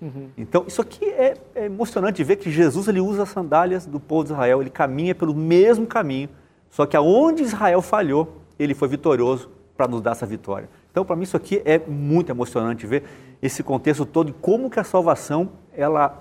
Uhum. 0.00 0.30
Então, 0.38 0.64
isso 0.66 0.80
aqui 0.80 1.04
é, 1.04 1.36
é, 1.54 1.66
emocionante 1.66 2.24
ver 2.24 2.36
que 2.36 2.50
Jesus 2.50 2.88
ele 2.88 2.98
usa 2.98 3.24
as 3.24 3.28
sandálias 3.28 3.84
do 3.84 4.00
povo 4.00 4.24
de 4.24 4.32
Israel, 4.32 4.62
ele 4.62 4.70
caminha 4.70 5.14
pelo 5.14 5.34
mesmo 5.34 5.86
caminho, 5.86 6.30
só 6.70 6.86
que 6.86 6.96
aonde 6.96 7.42
Israel 7.42 7.82
falhou, 7.82 8.40
ele 8.58 8.72
foi 8.72 8.88
vitorioso 8.88 9.50
para 9.76 9.86
nos 9.86 10.00
dar 10.00 10.12
essa 10.12 10.24
vitória. 10.24 10.70
Então, 10.90 11.04
para 11.04 11.14
mim, 11.14 11.24
isso 11.24 11.36
aqui 11.36 11.60
é 11.62 11.78
muito 11.78 12.30
emocionante 12.30 12.86
ver 12.86 13.02
esse 13.42 13.62
contexto 13.62 14.06
todo 14.06 14.30
e 14.30 14.32
como 14.32 14.70
que 14.70 14.80
a 14.80 14.84
salvação 14.84 15.50
ela 15.74 16.18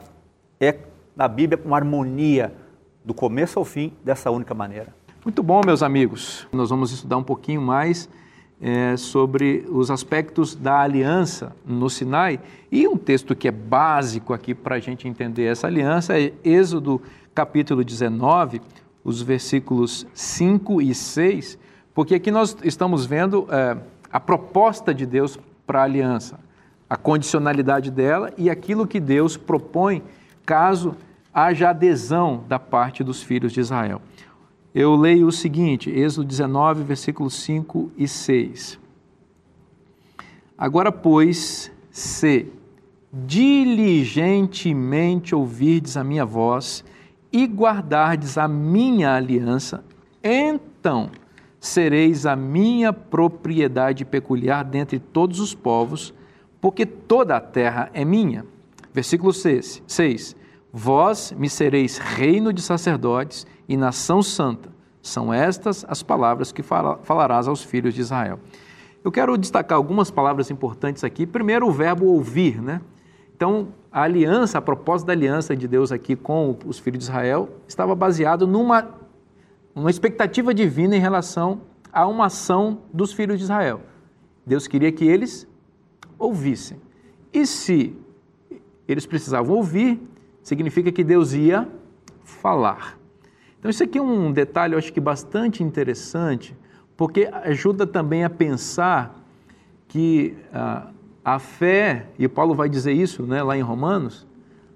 é, 0.59 0.75
na 1.15 1.29
Bíblia, 1.29 1.57
uma 1.63 1.77
harmonia 1.77 2.53
do 3.05 3.13
começo 3.13 3.57
ao 3.57 3.63
fim 3.63 3.93
dessa 4.03 4.29
única 4.31 4.53
maneira. 4.53 4.93
Muito 5.27 5.43
bom, 5.43 5.59
meus 5.65 5.83
amigos. 5.83 6.47
Nós 6.53 6.69
vamos 6.69 6.89
estudar 6.93 7.17
um 7.17 7.23
pouquinho 7.23 7.61
mais 7.61 8.07
é, 8.61 8.95
sobre 8.95 9.65
os 9.69 9.91
aspectos 9.91 10.55
da 10.55 10.79
aliança 10.79 11.53
no 11.65 11.89
Sinai. 11.89 12.39
E 12.71 12.87
um 12.87 12.95
texto 12.95 13.35
que 13.35 13.49
é 13.49 13.51
básico 13.51 14.33
aqui 14.33 14.55
para 14.55 14.75
a 14.75 14.79
gente 14.79 15.05
entender 15.05 15.43
essa 15.43 15.67
aliança 15.67 16.17
é 16.17 16.31
Êxodo 16.45 17.01
capítulo 17.35 17.83
19, 17.83 18.61
os 19.03 19.21
versículos 19.21 20.07
5 20.13 20.81
e 20.81 20.95
6, 20.95 21.59
porque 21.93 22.15
aqui 22.15 22.31
nós 22.31 22.55
estamos 22.63 23.05
vendo 23.05 23.49
é, 23.51 23.75
a 24.09 24.21
proposta 24.21 24.93
de 24.93 25.05
Deus 25.05 25.37
para 25.65 25.81
a 25.81 25.83
aliança, 25.83 26.39
a 26.89 26.95
condicionalidade 26.95 27.91
dela 27.91 28.31
e 28.37 28.49
aquilo 28.49 28.87
que 28.87 29.01
Deus 29.01 29.35
propõe 29.35 30.01
caso 30.45 30.95
haja 31.33 31.71
adesão 31.71 32.45
da 32.47 32.57
parte 32.57 33.03
dos 33.03 33.21
filhos 33.21 33.51
de 33.51 33.59
Israel 33.59 34.01
eu 34.79 34.95
leio 34.95 35.25
o 35.25 35.31
seguinte, 35.31 35.89
Êxodo 35.89 36.27
19, 36.27 36.83
versículos 36.83 37.33
5 37.33 37.91
e 37.97 38.07
6. 38.07 38.79
Agora, 40.55 40.91
pois, 40.91 41.71
se 41.89 42.45
diligentemente 43.11 45.33
ouvirdes 45.33 45.97
a 45.97 46.03
minha 46.03 46.23
voz 46.23 46.85
e 47.31 47.47
guardardes 47.47 48.37
a 48.37 48.47
minha 48.47 49.15
aliança, 49.15 49.83
então 50.23 51.09
sereis 51.59 52.27
a 52.27 52.35
minha 52.35 52.93
propriedade 52.93 54.05
peculiar 54.05 54.63
dentre 54.63 54.99
todos 54.99 55.39
os 55.39 55.55
povos, 55.55 56.13
porque 56.61 56.85
toda 56.85 57.35
a 57.35 57.41
terra 57.41 57.89
é 57.95 58.05
minha. 58.05 58.45
Versículo 58.93 59.33
6. 59.33 59.81
6 59.87 60.35
Vós 60.71 61.33
me 61.35 61.49
sereis 61.49 61.97
reino 61.97 62.53
de 62.53 62.61
sacerdotes 62.61 63.47
e 63.67 63.75
nação 63.75 64.21
santa. 64.21 64.69
São 65.01 65.33
estas 65.33 65.85
as 65.87 66.03
palavras 66.03 66.51
que 66.51 66.61
falarás 66.63 67.47
aos 67.47 67.63
filhos 67.63 67.93
de 67.93 68.01
Israel. 68.01 68.39
Eu 69.03 69.11
quero 69.11 69.37
destacar 69.37 69.77
algumas 69.77 70.11
palavras 70.11 70.51
importantes 70.51 71.03
aqui. 71.03 71.25
Primeiro, 71.25 71.67
o 71.67 71.71
verbo 71.71 72.07
ouvir, 72.07 72.61
né? 72.61 72.81
Então, 73.35 73.69
a 73.91 74.01
aliança, 74.01 74.57
a 74.57 74.61
propósito 74.61 75.07
da 75.07 75.13
aliança 75.13 75.55
de 75.55 75.67
Deus 75.67 75.91
aqui 75.91 76.15
com 76.15 76.57
os 76.65 76.79
filhos 76.79 76.99
de 76.99 77.05
Israel, 77.05 77.49
estava 77.67 77.95
baseado 77.95 78.47
numa 78.47 78.95
uma 79.75 79.91
expectativa 79.91 80.53
divina 80.53 80.95
em 80.95 80.99
relação 80.99 81.61
a 81.93 82.07
uma 82.07 82.25
ação 82.25 82.79
dos 82.91 83.13
filhos 83.13 83.37
de 83.37 83.43
Israel. 83.43 83.81
Deus 84.45 84.67
queria 84.67 84.91
que 84.91 85.05
eles 85.05 85.47
ouvissem. 86.17 86.81
E 87.31 87.45
se 87.45 87.95
eles 88.87 89.05
precisavam 89.05 89.55
ouvir, 89.55 90.01
significa 90.41 90.91
que 90.91 91.03
Deus 91.03 91.33
ia 91.33 91.67
falar. 92.23 92.97
Então, 93.59 93.71
isso 93.71 93.83
aqui 93.83 93.97
é 93.97 94.01
um 94.01 94.31
detalhe, 94.31 94.73
eu 94.73 94.77
acho 94.77 94.93
que 94.93 94.99
bastante 94.99 95.63
interessante, 95.63 96.55
porque 96.95 97.29
ajuda 97.43 97.87
também 97.87 98.23
a 98.23 98.29
pensar 98.29 99.23
que 99.87 100.35
ah, 100.53 100.87
a 101.23 101.39
fé, 101.39 102.07
e 102.17 102.27
Paulo 102.27 102.53
vai 102.53 102.69
dizer 102.69 102.93
isso 102.93 103.23
né, 103.23 103.41
lá 103.41 103.57
em 103.57 103.61
Romanos, 103.61 104.27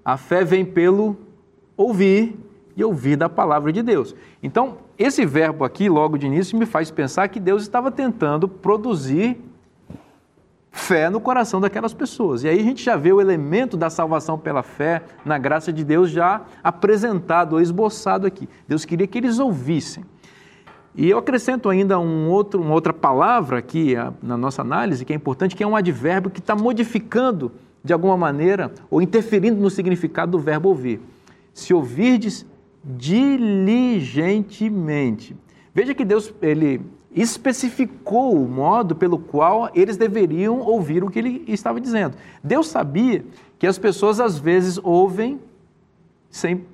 a 0.04 0.16
fé 0.16 0.44
vem 0.44 0.64
pelo 0.64 1.16
ouvir 1.76 2.38
e 2.76 2.82
ouvir 2.82 3.16
da 3.16 3.28
palavra 3.28 3.72
de 3.72 3.82
Deus. 3.82 4.14
Então, 4.42 4.78
esse 4.98 5.24
verbo 5.24 5.64
aqui, 5.64 5.88
logo 5.88 6.18
de 6.18 6.26
início, 6.26 6.58
me 6.58 6.66
faz 6.66 6.90
pensar 6.90 7.28
que 7.28 7.40
Deus 7.40 7.62
estava 7.62 7.90
tentando 7.90 8.48
produzir 8.48 9.40
fé 10.72 11.08
no 11.10 11.20
coração 11.20 11.60
daquelas 11.60 11.92
pessoas. 11.92 12.42
E 12.42 12.48
aí 12.48 12.58
a 12.58 12.62
gente 12.62 12.82
já 12.82 12.96
vê 12.96 13.12
o 13.12 13.20
elemento 13.20 13.76
da 13.76 13.90
salvação 13.90 14.38
pela 14.38 14.62
fé, 14.62 15.02
na 15.24 15.36
graça 15.38 15.72
de 15.72 15.84
Deus, 15.84 16.10
já 16.10 16.40
apresentado 16.64 17.60
esboçado 17.60 18.26
aqui. 18.26 18.48
Deus 18.66 18.86
queria 18.86 19.06
que 19.06 19.18
eles 19.18 19.38
ouvissem. 19.38 20.02
E 20.94 21.08
eu 21.08 21.16
acrescento 21.18 21.68
ainda 21.68 22.00
um 22.00 22.28
outro, 22.28 22.60
uma 22.60 22.74
outra 22.74 22.92
palavra 22.92 23.58
aqui 23.58 23.94
na 24.22 24.36
nossa 24.36 24.60
análise, 24.62 25.04
que 25.04 25.12
é 25.12 25.16
importante, 25.16 25.54
que 25.54 25.62
é 25.62 25.66
um 25.66 25.76
advérbio 25.76 26.30
que 26.30 26.40
está 26.40 26.56
modificando, 26.56 27.52
de 27.84 27.92
alguma 27.92 28.16
maneira, 28.16 28.72
ou 28.90 29.02
interferindo 29.02 29.60
no 29.60 29.68
significado 29.68 30.32
do 30.32 30.38
verbo 30.38 30.68
ouvir. 30.68 31.00
Se 31.52 31.74
ouvirdes 31.74 32.46
diligentemente. 32.84 35.36
Veja 35.74 35.94
que 35.94 36.04
Deus 36.04 36.32
ele 36.42 36.82
especificou 37.14 38.34
o 38.34 38.48
modo 38.48 38.94
pelo 38.96 39.18
qual 39.18 39.70
eles 39.74 39.96
deveriam 39.96 40.60
ouvir 40.60 41.04
o 41.04 41.10
que 41.10 41.18
ele 41.18 41.44
estava 41.46 41.80
dizendo. 41.80 42.16
Deus 42.42 42.68
sabia 42.68 43.24
que 43.58 43.66
as 43.66 43.78
pessoas 43.78 44.20
às 44.20 44.38
vezes 44.38 44.78
ouvem 44.82 45.40
sem 46.30 46.64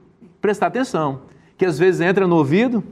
prestar 0.40 0.68
atenção, 0.68 1.22
que 1.56 1.66
às 1.66 1.78
vezes 1.78 2.00
entra 2.00 2.26
no 2.26 2.36
ouvido 2.36 2.84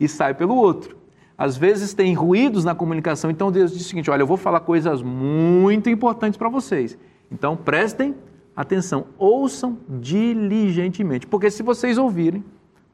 e 0.00 0.08
sai 0.08 0.34
pelo 0.34 0.56
outro. 0.56 0.96
Às 1.38 1.56
vezes 1.56 1.92
tem 1.92 2.14
ruídos 2.14 2.64
na 2.64 2.74
comunicação, 2.74 3.30
então 3.30 3.52
Deus 3.52 3.72
diz 3.72 3.82
o 3.82 3.88
seguinte: 3.88 4.10
olha, 4.10 4.22
eu 4.22 4.26
vou 4.26 4.38
falar 4.38 4.60
coisas 4.60 5.02
muito 5.02 5.90
importantes 5.90 6.38
para 6.38 6.48
vocês. 6.48 6.96
Então 7.30 7.56
prestem 7.56 8.14
atenção, 8.56 9.06
ouçam 9.18 9.78
diligentemente, 9.86 11.26
porque 11.26 11.50
se 11.50 11.62
vocês 11.62 11.98
ouvirem, 11.98 12.42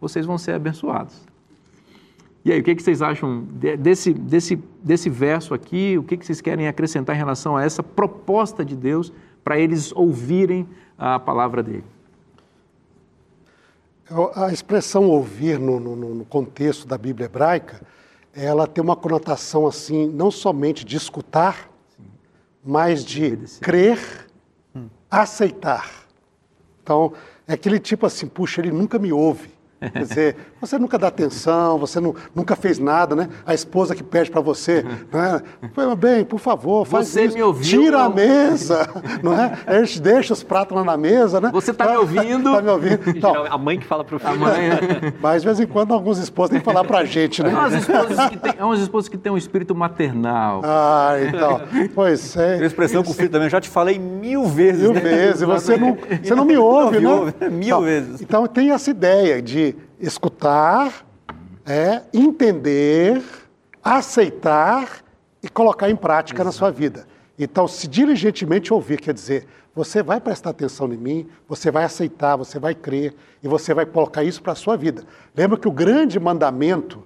vocês 0.01 0.27
vão 0.27 0.37
ser 0.37 0.53
abençoados. 0.53 1.32
E 2.44 2.50
aí, 2.50 2.61
o 2.61 2.62
que, 2.64 2.74
vocês 2.74 3.00
acham 3.00 3.44
desse, 3.78 4.12
desse, 4.12 4.57
desse 4.83 5.09
verso 5.09 5.55
aqui? 5.55 5.96
O 5.96 6.02
que, 6.02 6.16
que 6.16 6.26
vocês 6.26 6.40
querem 6.40 6.66
acrescentar 6.66 7.14
em 7.14 7.18
relação 7.18 7.57
a 7.57 7.64
essa 7.64 7.83
proposta 7.83 8.64
de 8.64 8.74
Deus 8.74 9.12
para 9.44 9.59
eles 9.59 9.92
ouvirem 9.92 10.68
a 10.98 11.20
palavra 11.20 11.62
dele? 11.62 11.85
A 14.35 14.52
expressão 14.52 15.09
ouvir 15.09 15.59
no, 15.59 15.78
no, 15.78 15.96
no, 15.96 16.24
contexto 16.24 16.87
da 16.87 16.98
Bíblia 16.98 17.26
hebraica, 17.26 17.81
ela 18.35 18.66
tem 18.66 18.83
uma 18.83 18.96
conotação 18.96 19.66
assim, 19.66 20.09
não 20.09 20.31
somente 20.31 20.85
de 20.85 20.96
escutar, 20.96 21.70
Sim. 21.96 22.05
mas 22.64 23.05
de 23.05 23.37
crer, 23.61 24.28
hum. 24.74 24.88
aceitar. 25.09 25.88
Então, 26.83 27.12
é 27.46 27.55
aquele 27.55 27.78
tipo 27.78 28.05
assim, 28.05 28.26
puxa, 28.26 28.61
ele 28.61 28.72
nunca 28.72 28.98
me 28.98 29.12
ouve. 29.12 29.52
Quer 29.90 30.03
dizer, 30.03 30.37
você 30.61 30.79
nunca 30.79 30.99
dá 30.99 31.09
atenção, 31.09 31.79
você 31.79 32.01
não, 32.01 32.14
nunca 32.35 32.55
fez 32.55 32.79
nada, 32.79 33.16
né? 33.16 33.29
A 33.45 33.55
esposa 33.55 33.95
que 33.95 34.03
pede 34.03 34.31
para 34.31 34.40
você, 34.40 34.85
né? 35.12 35.42
Bem, 35.99 36.25
por 36.25 36.38
favor, 36.38 36.87
faz 36.87 37.09
você 37.09 37.25
isso. 37.25 37.37
Me 37.37 37.42
ouviu, 37.42 37.81
Tira 37.81 37.99
não? 37.99 38.07
a 38.07 38.09
mesa, 38.09 38.88
não 39.23 39.33
é? 39.33 39.59
A 39.66 39.83
gente 39.83 40.01
deixa 40.01 40.33
os 40.33 40.42
pratos 40.42 40.77
lá 40.77 40.85
na 40.85 40.97
mesa, 40.97 41.40
né? 41.40 41.51
Você 41.53 41.71
está 41.71 41.88
me 41.88 41.97
ouvindo? 41.97 42.51
Está 42.51 42.62
me 42.62 42.71
ouvindo. 42.71 43.01
Então, 43.11 43.45
a 43.49 43.59
mãe 43.59 43.79
que 43.79 43.87
fala 43.87 44.05
para 44.05 44.16
o 44.16 44.18
filho. 44.18 44.38
Mãe... 44.38 44.71
Mas 45.21 45.42
de 45.42 45.49
vez 45.49 45.61
em 45.61 45.66
quando 45.66 45.92
alguns 45.92 46.18
esposos 46.18 46.51
têm 46.51 46.61
que 46.61 46.64
falar 46.64 46.85
para 46.85 46.99
a 46.99 47.05
gente, 47.05 47.42
né? 47.42 47.53
Há 47.53 47.59
umas 47.59 47.75
esposas 47.75 48.29
que 48.29 48.37
têm, 48.37 48.55
umas 48.61 48.81
esposas 48.81 49.09
que 49.09 49.18
têm 49.18 49.33
um 49.33 49.37
espírito 49.37 49.75
maternal. 49.75 50.62
Ah, 50.64 51.14
então. 51.29 51.61
Pois 51.95 52.37
é. 52.37 52.59
A 52.59 52.66
expressão 52.66 53.03
com 53.03 53.11
o 53.11 53.14
filho 53.14 53.29
também, 53.29 53.49
já 53.49 53.61
te 53.61 53.68
falei 53.68 53.99
mil 53.99 54.47
vezes. 54.47 54.83
Mil 54.83 54.95
né? 54.95 55.01
vezes, 55.01 55.42
você 55.42 55.77
não, 55.77 55.97
você 56.23 56.35
não 56.35 56.45
me 56.45 56.57
ouve, 56.57 57.01
não 57.01 57.27
né? 57.27 57.33
Mil 57.51 57.62
então, 57.62 57.83
vezes. 57.83 58.21
Então 58.21 58.47
tem 58.47 58.71
essa 58.71 58.90
ideia 58.90 59.40
de 59.40 59.71
escutar, 60.03 61.07
é, 61.65 62.03
entender, 62.12 63.23
aceitar 63.83 65.03
e 65.41 65.49
colocar 65.49 65.88
em 65.88 65.97
prática 65.97 66.43
Exato. 66.43 66.47
na 66.47 66.53
sua 66.53 66.71
vida. 66.71 67.07
Então, 67.38 67.67
se 67.67 67.87
diligentemente 67.87 68.75
ouvir, 68.75 69.01
quer 69.01 69.15
dizer, 69.15 69.47
você 69.75 70.03
vai 70.03 70.21
prestar 70.21 70.51
atenção 70.51 70.93
em 70.93 70.99
mim, 70.99 71.29
você 71.49 71.71
vai 71.71 71.85
aceitar, 71.85 72.37
você 72.37 72.59
vai 72.59 72.75
crer 72.75 73.15
e 73.43 73.49
você 73.49 73.73
vai 73.73 73.87
colocar 73.87 74.23
isso 74.23 74.43
para 74.43 74.53
a 74.53 74.57
sua 74.57 74.77
vida. 74.77 75.05
Lembra 75.35 75.57
que 75.57 75.69
o 75.69 75.73
grande 75.73 76.21
mandamento 76.21 77.03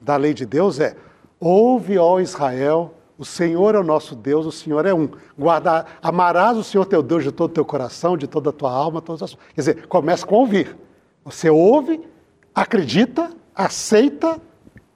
da 0.00 0.16
lei 0.16 0.32
de 0.32 0.46
Deus 0.46 0.80
é: 0.80 0.96
ouve, 1.38 1.98
ó 1.98 2.18
Israel, 2.18 2.94
o 3.18 3.24
Senhor 3.24 3.74
é 3.74 3.78
o 3.78 3.84
nosso 3.84 4.14
Deus, 4.14 4.46
o 4.46 4.52
Senhor 4.52 4.86
é 4.86 4.94
um. 4.94 5.10
Guardar, 5.38 5.98
amarás 6.02 6.56
o 6.56 6.64
Senhor 6.64 6.86
teu 6.86 7.02
Deus 7.02 7.22
de 7.22 7.32
todo 7.32 7.50
o 7.50 7.54
teu 7.54 7.64
coração, 7.64 8.16
de 8.16 8.26
toda 8.26 8.50
a 8.50 8.52
tua 8.52 8.72
alma, 8.72 9.02
todas 9.02 9.22
as 9.22 9.34
Quer 9.34 9.60
dizer, 9.60 9.86
começa 9.86 10.26
com 10.26 10.36
ouvir. 10.36 10.74
Você 11.24 11.50
ouve, 11.50 12.00
acredita, 12.56 13.30
aceita 13.54 14.40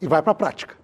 e 0.00 0.08
vai 0.08 0.22
para 0.22 0.32
a 0.32 0.34
prática. 0.34 0.74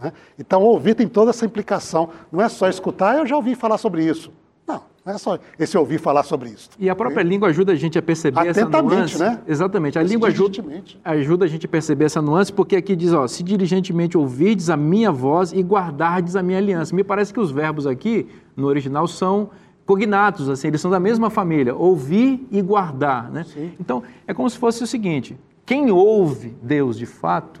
Né? 0.00 0.12
Então, 0.38 0.62
ouvir 0.62 0.94
tem 0.94 1.08
toda 1.08 1.30
essa 1.30 1.44
implicação. 1.44 2.10
Não 2.30 2.40
é 2.40 2.48
só 2.48 2.68
escutar, 2.68 3.18
eu 3.18 3.26
já 3.26 3.34
ouvi 3.34 3.56
falar 3.56 3.76
sobre 3.78 4.04
isso. 4.04 4.32
Não, 4.66 4.80
não 5.04 5.12
é 5.12 5.18
só 5.18 5.36
esse 5.58 5.76
ouvir 5.76 5.98
falar 5.98 6.22
sobre 6.22 6.50
isso. 6.50 6.70
E 6.78 6.88
a 6.88 6.94
própria 6.94 7.24
língua 7.24 7.48
ajuda 7.48 7.72
a 7.72 7.74
gente 7.74 7.98
a 7.98 8.02
perceber 8.02 8.46
essa 8.46 8.64
nuance. 8.64 9.18
né? 9.18 9.40
Exatamente. 9.44 9.98
A 9.98 10.02
língua 10.04 10.28
ajuda, 10.28 10.62
ajuda 11.04 11.44
a 11.46 11.48
gente 11.48 11.66
a 11.66 11.68
perceber 11.68 12.04
essa 12.04 12.22
nuance, 12.22 12.52
porque 12.52 12.76
aqui 12.76 12.94
diz, 12.94 13.12
ó, 13.12 13.26
se 13.26 13.42
diligentemente 13.42 14.16
ouvirdes 14.16 14.70
a 14.70 14.76
minha 14.76 15.10
voz 15.10 15.52
e 15.52 15.60
guardardes 15.60 16.36
a 16.36 16.42
minha 16.44 16.58
aliança. 16.58 16.94
Me 16.94 17.02
parece 17.02 17.34
que 17.34 17.40
os 17.40 17.50
verbos 17.50 17.88
aqui, 17.88 18.28
no 18.56 18.68
original, 18.68 19.08
são 19.08 19.50
cognatos, 19.84 20.48
assim, 20.48 20.68
eles 20.68 20.80
são 20.80 20.88
da 20.88 21.00
mesma 21.00 21.28
família, 21.28 21.74
ouvir 21.74 22.46
e 22.52 22.62
guardar, 22.62 23.28
né? 23.32 23.42
Sim. 23.42 23.72
Então, 23.80 24.04
é 24.24 24.32
como 24.32 24.48
se 24.48 24.56
fosse 24.56 24.84
o 24.84 24.86
seguinte, 24.86 25.36
quem 25.70 25.88
ouve 25.92 26.52
Deus 26.60 26.98
de 26.98 27.06
fato, 27.06 27.60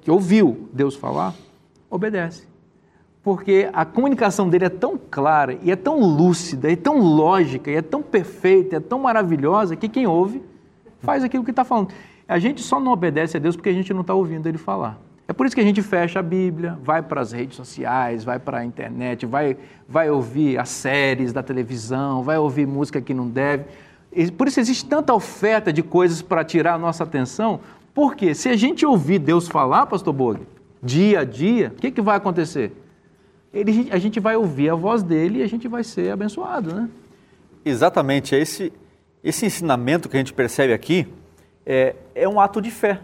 que 0.00 0.10
ouviu 0.10 0.68
Deus 0.72 0.96
falar, 0.96 1.32
obedece. 1.88 2.48
Porque 3.22 3.70
a 3.72 3.84
comunicação 3.84 4.48
dele 4.48 4.64
é 4.64 4.68
tão 4.68 4.98
clara, 4.98 5.56
e 5.62 5.70
é 5.70 5.76
tão 5.76 6.00
lúcida, 6.00 6.68
e 6.68 6.72
é 6.72 6.76
tão 6.76 6.98
lógica, 6.98 7.70
e 7.70 7.76
é 7.76 7.82
tão 7.82 8.02
perfeita, 8.02 8.78
é 8.78 8.80
tão 8.80 8.98
maravilhosa, 8.98 9.76
que 9.76 9.88
quem 9.88 10.08
ouve 10.08 10.42
faz 10.98 11.22
aquilo 11.22 11.44
que 11.44 11.52
está 11.52 11.62
falando. 11.62 11.94
A 12.26 12.40
gente 12.40 12.62
só 12.62 12.80
não 12.80 12.90
obedece 12.90 13.36
a 13.36 13.40
Deus 13.40 13.54
porque 13.54 13.68
a 13.68 13.72
gente 13.72 13.94
não 13.94 14.00
está 14.00 14.12
ouvindo 14.12 14.48
ele 14.48 14.58
falar. 14.58 14.98
É 15.28 15.32
por 15.32 15.46
isso 15.46 15.54
que 15.54 15.60
a 15.60 15.64
gente 15.64 15.82
fecha 15.82 16.18
a 16.18 16.22
Bíblia, 16.24 16.76
vai 16.82 17.00
para 17.00 17.20
as 17.20 17.30
redes 17.30 17.54
sociais, 17.54 18.24
vai 18.24 18.40
para 18.40 18.58
a 18.58 18.64
internet, 18.64 19.24
vai, 19.24 19.56
vai 19.88 20.10
ouvir 20.10 20.58
as 20.58 20.68
séries 20.68 21.32
da 21.32 21.44
televisão, 21.44 22.24
vai 22.24 22.38
ouvir 22.38 22.66
música 22.66 23.00
que 23.00 23.14
não 23.14 23.28
deve 23.28 23.66
por 24.36 24.48
isso 24.48 24.58
existe 24.58 24.84
tanta 24.86 25.14
oferta 25.14 25.72
de 25.72 25.82
coisas 25.82 26.20
para 26.20 26.44
tirar 26.44 26.74
a 26.74 26.78
nossa 26.78 27.04
atenção, 27.04 27.60
porque 27.94 28.34
se 28.34 28.48
a 28.48 28.56
gente 28.56 28.84
ouvir 28.84 29.18
Deus 29.18 29.48
falar, 29.48 29.86
pastor 29.86 30.12
Bog, 30.12 30.40
dia 30.82 31.20
a 31.20 31.24
dia, 31.24 31.72
o 31.76 31.80
que, 31.80 31.90
que 31.90 32.00
vai 32.00 32.16
acontecer? 32.16 32.72
Ele, 33.52 33.88
a 33.90 33.98
gente 33.98 34.20
vai 34.20 34.36
ouvir 34.36 34.70
a 34.70 34.74
voz 34.74 35.02
dele 35.02 35.40
e 35.40 35.42
a 35.42 35.48
gente 35.48 35.66
vai 35.66 35.82
ser 35.82 36.12
abençoado, 36.12 36.72
né? 36.74 36.88
Exatamente. 37.64 38.34
Esse, 38.34 38.72
esse 39.22 39.44
ensinamento 39.44 40.08
que 40.08 40.16
a 40.16 40.20
gente 40.20 40.32
percebe 40.32 40.72
aqui 40.72 41.06
é, 41.66 41.96
é 42.14 42.28
um 42.28 42.40
ato 42.40 42.60
de 42.60 42.70
fé. 42.70 43.00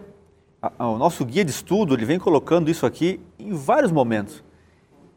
O 0.79 0.97
nosso 0.97 1.23
guia 1.23 1.45
de 1.45 1.51
estudo 1.51 1.93
ele 1.93 2.05
vem 2.05 2.17
colocando 2.17 2.69
isso 2.69 2.85
aqui 2.85 3.19
em 3.37 3.53
vários 3.53 3.91
momentos. 3.91 4.43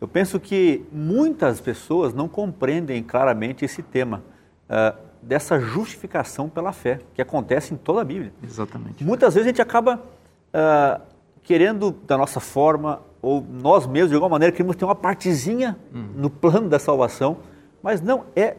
Eu 0.00 0.08
penso 0.08 0.40
que 0.40 0.82
muitas 0.90 1.60
pessoas 1.60 2.12
não 2.12 2.28
compreendem 2.28 3.02
claramente 3.02 3.64
esse 3.64 3.82
tema. 3.82 4.22
Uh, 4.68 5.09
dessa 5.22 5.58
justificação 5.58 6.48
pela 6.48 6.72
fé, 6.72 7.00
que 7.14 7.20
acontece 7.20 7.74
em 7.74 7.76
toda 7.76 8.00
a 8.00 8.04
Bíblia. 8.04 8.32
Exatamente. 8.42 9.04
Muitas 9.04 9.34
vezes 9.34 9.46
a 9.46 9.50
gente 9.50 9.62
acaba 9.62 9.96
uh, 9.96 11.00
querendo, 11.42 11.92
da 12.06 12.16
nossa 12.16 12.40
forma, 12.40 13.00
ou 13.22 13.42
nós 13.42 13.86
mesmos, 13.86 14.10
de 14.10 14.14
alguma 14.14 14.30
maneira, 14.30 14.52
queremos 14.52 14.76
ter 14.76 14.84
uma 14.84 14.94
partezinha 14.94 15.76
uhum. 15.94 16.08
no 16.14 16.30
plano 16.30 16.68
da 16.68 16.78
salvação, 16.78 17.38
mas 17.82 18.00
não, 18.00 18.24
é 18.34 18.56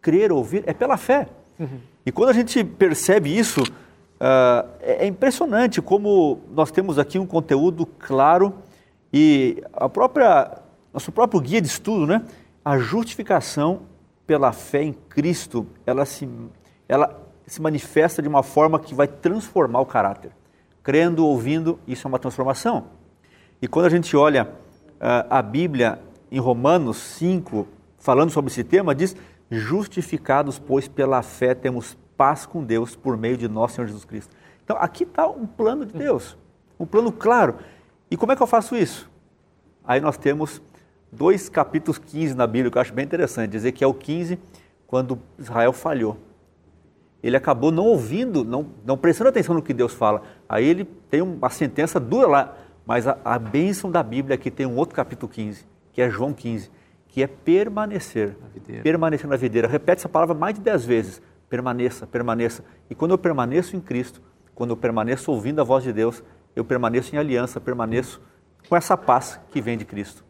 crer, 0.00 0.32
ouvir, 0.32 0.64
é 0.66 0.74
pela 0.74 0.96
fé. 0.96 1.28
Uhum. 1.58 1.78
E 2.04 2.12
quando 2.12 2.30
a 2.30 2.32
gente 2.32 2.62
percebe 2.64 3.36
isso, 3.36 3.62
uh, 3.62 4.68
é 4.80 5.06
impressionante 5.06 5.80
como 5.80 6.40
nós 6.50 6.70
temos 6.70 6.98
aqui 6.98 7.18
um 7.18 7.26
conteúdo 7.26 7.86
claro 7.86 8.54
e 9.12 9.62
a 9.72 9.88
própria, 9.88 10.58
nosso 10.92 11.12
próprio 11.12 11.40
guia 11.40 11.60
de 11.60 11.68
estudo, 11.68 12.06
né? 12.06 12.22
A 12.64 12.78
justificação 12.78 13.82
pela 14.32 14.50
fé 14.50 14.82
em 14.82 14.94
Cristo, 14.94 15.66
ela 15.84 16.06
se, 16.06 16.26
ela 16.88 17.20
se 17.46 17.60
manifesta 17.60 18.22
de 18.22 18.28
uma 18.28 18.42
forma 18.42 18.80
que 18.80 18.94
vai 18.94 19.06
transformar 19.06 19.80
o 19.80 19.84
caráter. 19.84 20.32
Crendo, 20.82 21.26
ouvindo, 21.26 21.78
isso 21.86 22.06
é 22.06 22.08
uma 22.08 22.18
transformação. 22.18 22.86
E 23.60 23.68
quando 23.68 23.84
a 23.84 23.90
gente 23.90 24.16
olha 24.16 24.44
uh, 24.46 25.28
a 25.28 25.42
Bíblia 25.42 26.00
em 26.30 26.40
Romanos 26.40 26.96
5, 26.96 27.68
falando 27.98 28.30
sobre 28.30 28.50
esse 28.50 28.64
tema, 28.64 28.94
diz: 28.94 29.14
Justificados, 29.50 30.58
pois, 30.58 30.88
pela 30.88 31.20
fé 31.20 31.54
temos 31.54 31.94
paz 32.16 32.46
com 32.46 32.64
Deus 32.64 32.96
por 32.96 33.18
meio 33.18 33.36
de 33.36 33.48
nosso 33.48 33.74
Senhor 33.74 33.86
Jesus 33.86 34.06
Cristo. 34.06 34.34
Então, 34.64 34.78
aqui 34.80 35.02
está 35.02 35.28
um 35.28 35.46
plano 35.46 35.84
de 35.84 35.92
Deus, 35.92 36.38
um 36.80 36.86
plano 36.86 37.12
claro. 37.12 37.56
E 38.10 38.16
como 38.16 38.32
é 38.32 38.36
que 38.36 38.42
eu 38.42 38.46
faço 38.46 38.74
isso? 38.74 39.10
Aí 39.84 40.00
nós 40.00 40.16
temos 40.16 40.62
dois 41.12 41.50
capítulos 41.50 41.98
15 41.98 42.34
na 42.34 42.46
Bíblia 42.46 42.70
que 42.70 42.78
eu 42.78 42.82
acho 42.82 42.94
bem 42.94 43.04
interessante. 43.04 43.54
Ezequiel 43.54 43.92
15, 43.92 44.38
quando 44.86 45.18
Israel 45.38 45.72
falhou. 45.72 46.16
Ele 47.22 47.36
acabou 47.36 47.70
não 47.70 47.84
ouvindo, 47.84 48.44
não, 48.44 48.66
não 48.84 48.96
prestando 48.96 49.28
atenção 49.28 49.54
no 49.54 49.62
que 49.62 49.72
Deus 49.72 49.92
fala. 49.92 50.22
Aí 50.48 50.66
ele 50.66 50.84
tem 50.84 51.20
uma 51.22 51.50
sentença 51.50 52.00
dura 52.00 52.26
lá. 52.26 52.56
Mas 52.84 53.06
a, 53.06 53.16
a 53.24 53.38
bênção 53.38 53.90
da 53.90 54.02
Bíblia 54.02 54.34
aqui 54.34 54.50
tem 54.50 54.66
um 54.66 54.76
outro 54.76 54.96
capítulo 54.96 55.30
15, 55.30 55.64
que 55.92 56.02
é 56.02 56.10
João 56.10 56.32
15, 56.32 56.68
que 57.06 57.22
é 57.22 57.28
permanecer. 57.28 58.36
Na 58.40 58.82
permanecer 58.82 59.28
na 59.28 59.36
videira. 59.36 59.68
Repete 59.68 60.00
essa 60.00 60.08
palavra 60.08 60.34
mais 60.34 60.54
de 60.54 60.60
dez 60.60 60.84
vezes. 60.84 61.22
Permaneça, 61.48 62.08
permaneça. 62.08 62.64
E 62.90 62.94
quando 62.94 63.12
eu 63.12 63.18
permaneço 63.18 63.76
em 63.76 63.80
Cristo, 63.80 64.20
quando 64.52 64.70
eu 64.70 64.76
permaneço 64.76 65.30
ouvindo 65.30 65.60
a 65.60 65.64
voz 65.64 65.84
de 65.84 65.92
Deus, 65.92 66.24
eu 66.56 66.64
permaneço 66.64 67.14
em 67.14 67.18
aliança, 67.18 67.60
permaneço 67.60 68.20
com 68.68 68.74
essa 68.74 68.96
paz 68.96 69.38
que 69.50 69.60
vem 69.60 69.78
de 69.78 69.84
Cristo. 69.84 70.24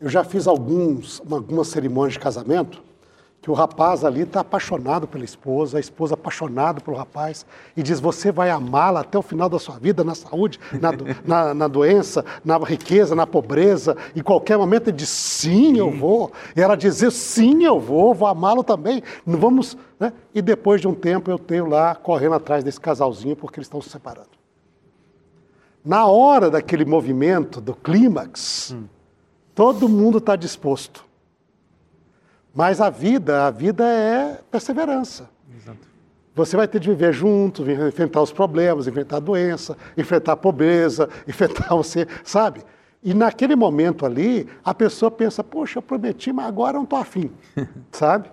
Eu 0.00 0.08
já 0.08 0.24
fiz 0.24 0.46
alguns, 0.46 1.20
algumas 1.30 1.68
cerimônias 1.68 2.14
de 2.14 2.20
casamento 2.20 2.82
que 3.42 3.50
o 3.50 3.54
rapaz 3.54 4.04
ali 4.04 4.22
está 4.22 4.40
apaixonado 4.40 5.06
pela 5.08 5.24
esposa, 5.24 5.78
a 5.78 5.80
esposa 5.80 6.12
apaixonada 6.12 6.80
pelo 6.80 6.96
rapaz, 6.96 7.46
e 7.76 7.82
diz: 7.82 7.98
Você 7.98 8.30
vai 8.30 8.50
amá-la 8.50 9.00
até 9.00 9.18
o 9.18 9.22
final 9.22 9.48
da 9.48 9.58
sua 9.58 9.78
vida, 9.78 10.04
na 10.04 10.14
saúde, 10.14 10.60
na, 10.72 10.90
na, 11.24 11.54
na, 11.54 11.68
doença, 11.68 12.24
na 12.44 12.58
riqueza, 12.58 13.14
na 13.14 13.26
pobreza. 13.26 13.96
Em 14.14 14.22
qualquer 14.22 14.58
momento 14.58 14.88
ele 14.88 14.96
diz: 14.96 15.08
Sim, 15.08 15.78
eu 15.78 15.90
vou. 15.90 16.32
E 16.54 16.60
ela 16.60 16.76
diz: 16.76 16.96
Sim, 17.14 17.64
eu 17.64 17.80
vou, 17.80 18.14
vou 18.14 18.28
amá-lo 18.28 18.62
também. 18.62 19.02
Não 19.24 19.38
vamos. 19.38 19.76
Né? 19.98 20.12
E 20.34 20.42
depois 20.42 20.80
de 20.80 20.88
um 20.88 20.94
tempo 20.94 21.30
eu 21.30 21.38
tenho 21.38 21.66
lá 21.66 21.94
correndo 21.94 22.34
atrás 22.34 22.62
desse 22.62 22.80
casalzinho 22.80 23.36
porque 23.36 23.58
eles 23.58 23.66
estão 23.66 23.80
se 23.80 23.88
separando. 23.88 24.28
Na 25.82 26.06
hora 26.06 26.50
daquele 26.50 26.84
movimento, 26.84 27.58
do 27.58 27.74
clímax, 27.74 28.74
hum. 28.76 28.84
Todo 29.60 29.90
mundo 29.90 30.16
está 30.16 30.36
disposto. 30.36 31.04
Mas 32.54 32.80
a 32.80 32.88
vida, 32.88 33.46
a 33.46 33.50
vida 33.50 33.86
é 33.86 34.40
perseverança. 34.50 35.28
Exato. 35.54 35.86
Você 36.34 36.56
vai 36.56 36.66
ter 36.66 36.80
de 36.80 36.88
viver 36.88 37.12
junto, 37.12 37.70
enfrentar 37.70 38.22
os 38.22 38.32
problemas, 38.32 38.86
enfrentar 38.86 39.18
a 39.18 39.20
doença, 39.20 39.76
enfrentar 39.98 40.32
a 40.32 40.36
pobreza, 40.36 41.10
enfrentar 41.28 41.74
você, 41.74 42.08
sabe? 42.24 42.62
E 43.02 43.12
naquele 43.12 43.54
momento 43.54 44.06
ali, 44.06 44.48
a 44.64 44.72
pessoa 44.72 45.10
pensa, 45.10 45.44
poxa, 45.44 45.76
eu 45.76 45.82
prometi, 45.82 46.32
mas 46.32 46.46
agora 46.46 46.76
eu 46.76 46.78
não 46.78 46.84
estou 46.84 46.98
afim, 46.98 47.30
sabe? 47.92 48.30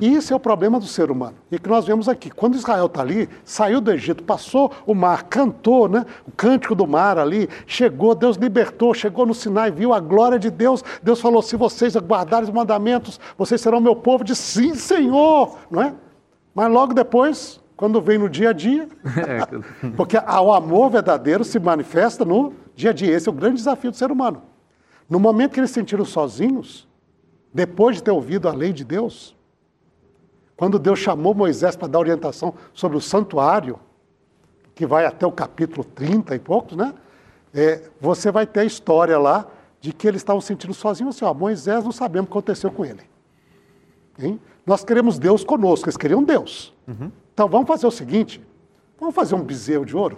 Isso 0.00 0.32
é 0.32 0.36
o 0.36 0.40
problema 0.40 0.78
do 0.78 0.86
ser 0.86 1.10
humano. 1.10 1.34
E 1.50 1.58
que 1.58 1.68
nós 1.68 1.84
vemos 1.86 2.08
aqui. 2.08 2.30
Quando 2.30 2.54
Israel 2.54 2.86
está 2.86 3.00
ali, 3.00 3.28
saiu 3.44 3.80
do 3.80 3.90
Egito, 3.90 4.22
passou 4.22 4.72
o 4.86 4.94
mar, 4.94 5.24
cantou, 5.24 5.88
né? 5.88 6.04
O 6.26 6.32
cântico 6.32 6.74
do 6.74 6.86
mar 6.86 7.18
ali, 7.18 7.48
chegou, 7.66 8.14
Deus 8.14 8.36
libertou, 8.36 8.94
chegou 8.94 9.26
no 9.26 9.34
Sinai, 9.34 9.70
viu 9.70 9.92
a 9.92 10.00
glória 10.00 10.38
de 10.38 10.50
Deus. 10.50 10.82
Deus 11.02 11.20
falou: 11.20 11.42
se 11.42 11.56
vocês 11.56 11.96
guardarem 11.96 12.48
os 12.48 12.54
mandamentos, 12.54 13.20
vocês 13.36 13.60
serão 13.60 13.80
meu 13.80 13.96
povo. 13.96 14.24
De 14.24 14.34
sim, 14.34 14.74
Senhor, 14.74 15.58
não 15.70 15.82
é? 15.82 15.94
Mas 16.54 16.70
logo 16.70 16.94
depois, 16.94 17.60
quando 17.76 18.00
vem 18.00 18.18
no 18.18 18.28
dia 18.28 18.50
a 18.50 18.52
dia, 18.52 18.88
é, 19.04 19.90
porque 19.96 20.16
o 20.16 20.52
amor 20.52 20.90
verdadeiro 20.90 21.44
se 21.44 21.58
manifesta 21.58 22.24
no 22.24 22.52
dia 22.74 22.90
a 22.90 22.92
dia. 22.92 23.14
Esse 23.14 23.28
é 23.28 23.32
o 23.32 23.34
grande 23.34 23.56
desafio 23.56 23.90
do 23.90 23.96
ser 23.96 24.10
humano. 24.10 24.42
No 25.08 25.18
momento 25.20 25.52
que 25.52 25.60
eles 25.60 25.70
se 25.70 25.74
sentiram 25.74 26.04
sozinhos, 26.04 26.88
depois 27.52 27.96
de 27.96 28.02
ter 28.02 28.10
ouvido 28.10 28.48
a 28.48 28.52
lei 28.52 28.72
de 28.72 28.84
Deus, 28.84 29.36
quando 30.64 30.78
Deus 30.78 30.98
chamou 30.98 31.34
Moisés 31.34 31.76
para 31.76 31.88
dar 31.88 31.98
orientação 31.98 32.54
sobre 32.72 32.96
o 32.96 33.00
santuário, 33.00 33.78
que 34.74 34.86
vai 34.86 35.04
até 35.04 35.26
o 35.26 35.30
capítulo 35.30 35.84
30 35.84 36.34
e 36.34 36.38
poucos, 36.38 36.74
né? 36.74 36.94
É, 37.52 37.82
você 38.00 38.32
vai 38.32 38.46
ter 38.46 38.60
a 38.60 38.64
história 38.64 39.18
lá 39.18 39.46
de 39.78 39.92
que 39.92 40.08
eles 40.08 40.22
estavam 40.22 40.40
sentindo 40.40 40.72
sozinhos 40.72 41.16
assim, 41.16 41.26
ó, 41.26 41.34
Moisés 41.34 41.84
não 41.84 41.92
sabemos 41.92 42.24
o 42.24 42.26
que 42.28 42.38
aconteceu 42.38 42.70
com 42.70 42.82
ele. 42.82 43.02
Hein? 44.18 44.40
Nós 44.64 44.82
queremos 44.82 45.18
Deus 45.18 45.44
conosco, 45.44 45.84
eles 45.84 45.98
queriam 45.98 46.24
Deus. 46.24 46.72
Uhum. 46.88 47.12
Então 47.34 47.46
vamos 47.46 47.68
fazer 47.68 47.86
o 47.86 47.90
seguinte, 47.90 48.42
vamos 48.98 49.14
fazer 49.14 49.34
um 49.34 49.42
bezerro 49.42 49.84
de 49.84 49.94
ouro. 49.94 50.16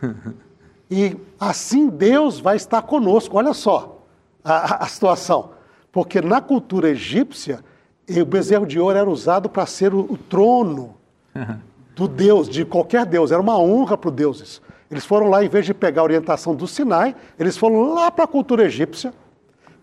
e 0.88 1.16
assim 1.40 1.88
Deus 1.88 2.38
vai 2.38 2.54
estar 2.54 2.82
conosco. 2.82 3.36
Olha 3.36 3.52
só 3.52 4.04
a, 4.44 4.84
a 4.84 4.86
situação. 4.86 5.50
Porque 5.90 6.20
na 6.20 6.40
cultura 6.40 6.90
egípcia, 6.90 7.64
e 8.12 8.22
o 8.22 8.26
bezerro 8.26 8.66
de 8.66 8.78
ouro 8.78 8.98
era 8.98 9.08
usado 9.08 9.48
para 9.48 9.66
ser 9.66 9.94
o, 9.94 10.00
o 10.00 10.16
trono 10.16 10.94
do 11.94 12.06
Deus, 12.06 12.48
de 12.48 12.64
qualquer 12.64 13.06
Deus. 13.06 13.32
Era 13.32 13.40
uma 13.40 13.58
honra 13.58 13.96
para 13.96 14.10
os 14.10 14.14
deuses. 14.14 14.62
Eles 14.90 15.04
foram 15.04 15.28
lá, 15.28 15.42
em 15.42 15.48
vez 15.48 15.64
de 15.64 15.72
pegar 15.72 16.02
a 16.02 16.04
orientação 16.04 16.54
do 16.54 16.66
Sinai, 16.66 17.16
eles 17.38 17.56
foram 17.56 17.94
lá 17.94 18.10
para 18.10 18.24
a 18.24 18.28
cultura 18.28 18.64
egípcia, 18.64 19.14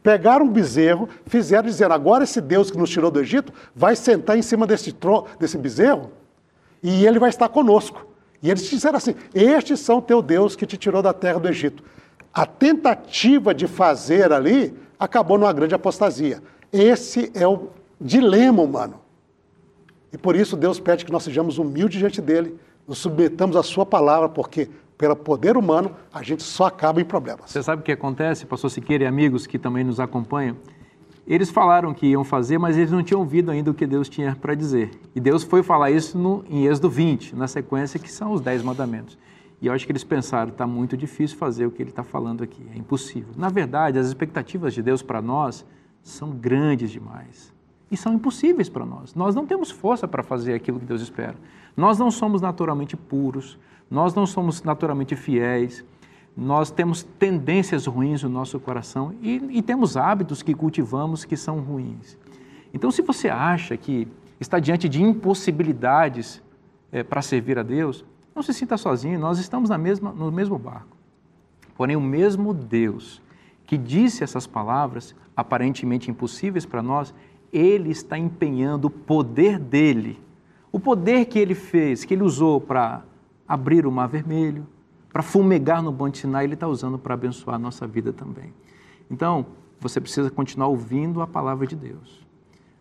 pegaram 0.04 0.46
um 0.46 0.52
bezerro, 0.52 1.10
fizeram 1.26 1.68
dizendo: 1.68 1.94
agora 1.94 2.24
esse 2.24 2.40
Deus 2.40 2.70
que 2.70 2.78
nos 2.78 2.92
tirou 2.92 3.10
do 3.10 3.20
Egito 3.20 3.52
vai 3.76 3.96
sentar 3.96 4.38
em 4.38 4.42
cima 4.44 4.68
desse, 4.68 4.92
tro 4.92 5.26
desse 5.40 5.58
bezerro 5.58 6.12
e 6.82 7.06
ele 7.06 7.18
vai 7.18 7.30
estar 7.30 7.50
conosco. 7.50 8.06
E 8.42 8.50
eles 8.50 8.70
disseram 8.70 8.98
assim: 8.98 9.16
Estes 9.34 9.80
são 9.80 10.00
teu 10.00 10.22
Deus 10.22 10.56
que 10.56 10.66
te 10.66 10.78
tirou 10.78 11.02
da 11.02 11.14
terra 11.14 11.40
do 11.40 11.48
Egito. 11.48 11.84
A 12.34 12.46
tentativa 12.46 13.54
de 13.54 13.68
fazer 13.68 14.32
ali 14.32 14.78
acabou 15.00 15.38
numa 15.38 15.52
grande 15.52 15.74
apostasia. 15.74 16.42
Esse 16.72 17.32
é 17.34 17.48
o 17.48 17.70
dilema 18.00 18.62
humano. 18.62 19.02
E 20.12 20.18
por 20.18 20.36
isso 20.36 20.56
Deus 20.56 20.80
pede 20.80 21.06
que 21.06 21.12
nós 21.12 21.24
sejamos 21.24 21.58
humildes 21.58 22.00
diante 22.00 22.22
dele, 22.22 22.56
nos 22.88 22.98
submetamos 22.98 23.56
à 23.56 23.64
sua 23.64 23.86
palavra, 23.86 24.28
porque 24.30 24.70
pelo 24.98 25.16
poder 25.16 25.56
humano 25.56 25.92
a 26.12 26.24
gente 26.24 26.44
só 26.44 26.66
acaba 26.66 27.00
em 27.00 27.06
problemas. 27.06 27.52
Você 27.52 27.62
sabe 27.62 27.82
o 27.82 27.86
que 27.86 27.92
acontece, 27.92 28.46
pastor 28.46 28.72
Siqueira 28.72 29.04
e 29.04 29.08
amigos 29.08 29.46
que 29.46 29.60
também 29.60 29.84
nos 29.84 30.00
acompanham? 30.00 30.58
Eles 31.28 31.52
falaram 31.52 31.94
que 31.94 32.08
iam 32.08 32.24
fazer, 32.24 32.58
mas 32.58 32.76
eles 32.76 32.92
não 32.92 33.04
tinham 33.04 33.20
ouvido 33.20 33.52
ainda 33.52 33.70
o 33.70 33.74
que 33.74 33.86
Deus 33.86 34.10
tinha 34.10 34.36
para 34.36 34.56
dizer. 34.56 34.90
E 35.14 35.20
Deus 35.20 35.44
foi 35.44 35.62
falar 35.62 35.92
isso 35.92 36.18
no, 36.18 36.44
em 36.50 36.66
Êxodo 36.66 36.90
20, 36.90 37.36
na 37.36 37.48
sequência 37.48 38.00
que 38.00 38.12
são 38.12 38.32
os 38.32 38.42
Dez 38.42 38.64
Mandamentos. 38.64 39.16
E 39.62 39.68
eu 39.68 39.74
acho 39.74 39.86
que 39.86 39.92
eles 39.92 40.04
pensaram, 40.04 40.52
está 40.52 40.66
muito 40.66 40.98
difícil 40.98 41.38
fazer 41.38 41.68
o 41.68 41.72
que 41.72 41.84
ele 41.84 41.92
está 41.92 42.04
falando 42.04 42.44
aqui, 42.44 42.66
é 42.74 42.78
impossível. 42.78 43.30
Na 43.38 43.50
verdade, 43.50 44.00
as 44.00 44.08
expectativas 44.08 44.74
de 44.74 44.82
Deus 44.82 45.04
para 45.04 45.22
nós 45.22 45.64
são 46.02 46.32
grandes 46.32 46.90
demais 46.90 47.54
e 47.92 47.98
são 47.98 48.14
impossíveis 48.14 48.70
para 48.70 48.86
nós. 48.86 49.16
Nós 49.16 49.36
não 49.36 49.46
temos 49.46 49.72
força 49.72 50.08
para 50.08 50.24
fazer 50.24 50.54
aquilo 50.54 50.80
que 50.80 50.86
Deus 50.86 51.02
espera. 51.02 51.36
Nós 51.76 51.98
não 51.98 52.12
somos 52.12 52.42
naturalmente 52.42 52.96
puros, 52.96 53.58
nós 53.90 54.14
não 54.14 54.26
somos 54.26 54.62
naturalmente 54.64 55.16
fiéis, 55.16 55.84
nós 56.36 56.72
temos 56.72 57.04
tendências 57.04 57.86
ruins 57.86 58.24
no 58.24 58.30
nosso 58.30 58.60
coração 58.60 59.14
e, 59.22 59.36
e 59.50 59.62
temos 59.62 59.98
hábitos 59.98 60.42
que 60.42 60.54
cultivamos 60.54 61.26
que 61.26 61.36
são 61.36 61.60
ruins. 61.60 62.18
Então, 62.74 62.92
se 62.92 63.02
você 63.02 63.30
acha 63.30 63.76
que 63.76 64.08
está 64.40 64.60
diante 64.60 64.88
de 64.88 65.02
impossibilidades 65.02 66.42
é, 66.92 67.04
para 67.04 67.22
servir 67.22 67.58
a 67.58 67.64
Deus, 67.64 68.06
não 68.36 68.44
se 68.44 68.54
sinta 68.54 68.78
sozinho, 68.78 69.20
nós 69.20 69.40
estamos 69.40 69.70
na 69.70 69.78
mesma, 69.78 70.12
no 70.12 70.32
mesmo 70.32 70.58
barco. 70.58 70.96
Porém, 71.76 71.96
o 71.96 72.02
mesmo 72.02 72.54
Deus 72.54 73.22
que 73.70 73.78
disse 73.78 74.24
essas 74.24 74.48
palavras, 74.48 75.16
aparentemente 75.38 76.10
impossíveis 76.10 76.66
para 76.66 76.82
nós, 76.82 77.14
ele 77.52 77.90
está 77.90 78.18
empenhando 78.18 78.86
o 78.86 78.90
poder 78.90 79.60
dele, 79.60 80.20
o 80.72 80.80
poder 80.80 81.26
que 81.26 81.40
ele 81.40 81.56
fez, 81.56 82.06
que 82.06 82.14
ele 82.14 82.24
usou 82.24 82.62
para 82.62 83.04
abrir 83.48 83.86
o 83.86 83.92
Mar 83.92 84.08
Vermelho, 84.08 84.66
para 85.12 85.24
fumegar 85.24 85.82
no 85.82 85.92
Monte 85.92 86.20
Sinai, 86.20 86.46
ele 86.46 86.54
está 86.54 86.68
usando 86.68 87.00
para 87.00 87.16
abençoar 87.16 87.56
a 87.56 87.60
nossa 87.60 87.88
vida 87.88 88.14
também. 88.14 88.54
Então, 89.10 89.46
você 89.80 90.00
precisa 90.00 90.30
continuar 90.30 90.68
ouvindo 90.68 91.22
a 91.22 91.28
palavra 91.28 91.66
de 91.66 91.76
Deus. 91.76 92.26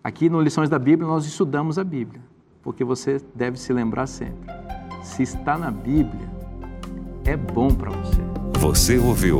Aqui 0.05 0.29
no 0.29 0.41
Lições 0.41 0.69
da 0.69 0.79
Bíblia, 0.79 1.09
nós 1.09 1.25
estudamos 1.25 1.79
a 1.79 1.85
Bíblia, 1.85 2.21
porque 2.63 2.85
você 2.85 3.21
deve 3.35 3.59
se 3.59 3.73
lembrar 3.73 4.07
sempre: 4.07 4.53
se 5.03 5.23
está 5.23 5.57
na 5.57 5.71
Bíblia, 5.71 6.29
é 7.25 7.37
bom 7.37 7.69
para 7.69 7.91
você. 7.91 8.21
Você 8.59 8.99
ouviu 8.99 9.39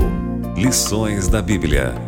Lições 0.57 1.29
da 1.29 1.43
Bíblia 1.43 2.08